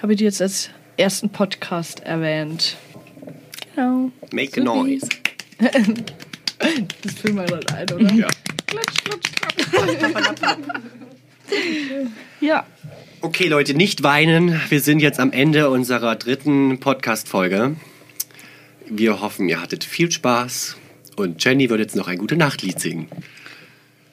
habe 0.00 0.12
ich 0.12 0.18
die 0.18 0.24
jetzt 0.24 0.40
als 0.40 0.70
ersten 0.96 1.30
Podcast 1.30 2.00
erwähnt. 2.00 2.76
Genau. 3.74 4.10
Make 4.32 4.60
a 4.60 4.64
noise. 4.64 5.08
Das 7.02 7.12
filmen 7.14 7.38
wir 7.38 7.44
gerade 7.44 7.74
ein, 7.74 7.92
oder? 7.92 8.12
Ja. 8.14 8.28
Ja. 12.40 12.66
Okay, 13.20 13.48
Leute, 13.48 13.74
nicht 13.74 14.02
weinen. 14.02 14.60
Wir 14.68 14.80
sind 14.80 15.00
jetzt 15.00 15.18
am 15.18 15.32
Ende 15.32 15.70
unserer 15.70 16.16
dritten 16.16 16.78
Podcast-Folge. 16.78 17.76
Wir 18.86 19.20
hoffen, 19.20 19.48
ihr 19.48 19.60
hattet 19.60 19.84
viel 19.84 20.10
Spaß. 20.10 20.76
Und 21.16 21.42
Jenny 21.42 21.70
wird 21.70 21.80
jetzt 21.80 21.96
noch 21.96 22.08
ein 22.08 22.18
gute 22.18 22.36
Nachtlied 22.36 22.78
singen. 22.80 23.08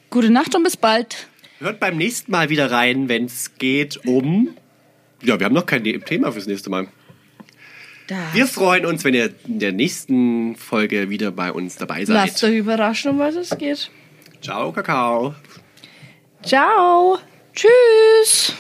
Gute 0.10 0.30
Nacht 0.30 0.56
und 0.56 0.64
bis 0.64 0.78
bald. 0.78 1.28
Hört 1.60 1.80
beim 1.80 1.98
nächsten 1.98 2.32
Mal 2.32 2.50
wieder 2.50 2.72
rein, 2.72 3.10
wenn 3.10 3.26
es 3.26 3.56
geht 3.58 4.06
um. 4.06 4.50
Ja, 5.22 5.40
wir 5.40 5.46
haben 5.46 5.54
noch 5.54 5.66
kein 5.66 5.84
Thema 5.84 6.32
fürs 6.32 6.48
nächste 6.48 6.70
Mal. 6.70 6.88
Da. 8.08 8.16
Wir 8.34 8.48
freuen 8.48 8.86
uns, 8.86 9.04
wenn 9.04 9.14
ihr 9.14 9.34
in 9.48 9.60
der 9.60 9.72
nächsten 9.72 10.56
Folge 10.56 11.10
wieder 11.10 11.32
bei 11.32 11.52
uns 11.52 11.76
dabei 11.76 12.04
seid. 12.06 12.16
Lasst 12.16 12.44
euch 12.44 12.56
überraschen, 12.58 13.12
um 13.12 13.20
was 13.20 13.36
es 13.36 13.58
geht. 13.58 13.90
Ciao, 14.42 14.72
Kakao. 14.72 15.36
Ciao. 16.44 17.20
Tschüss. 17.54 18.54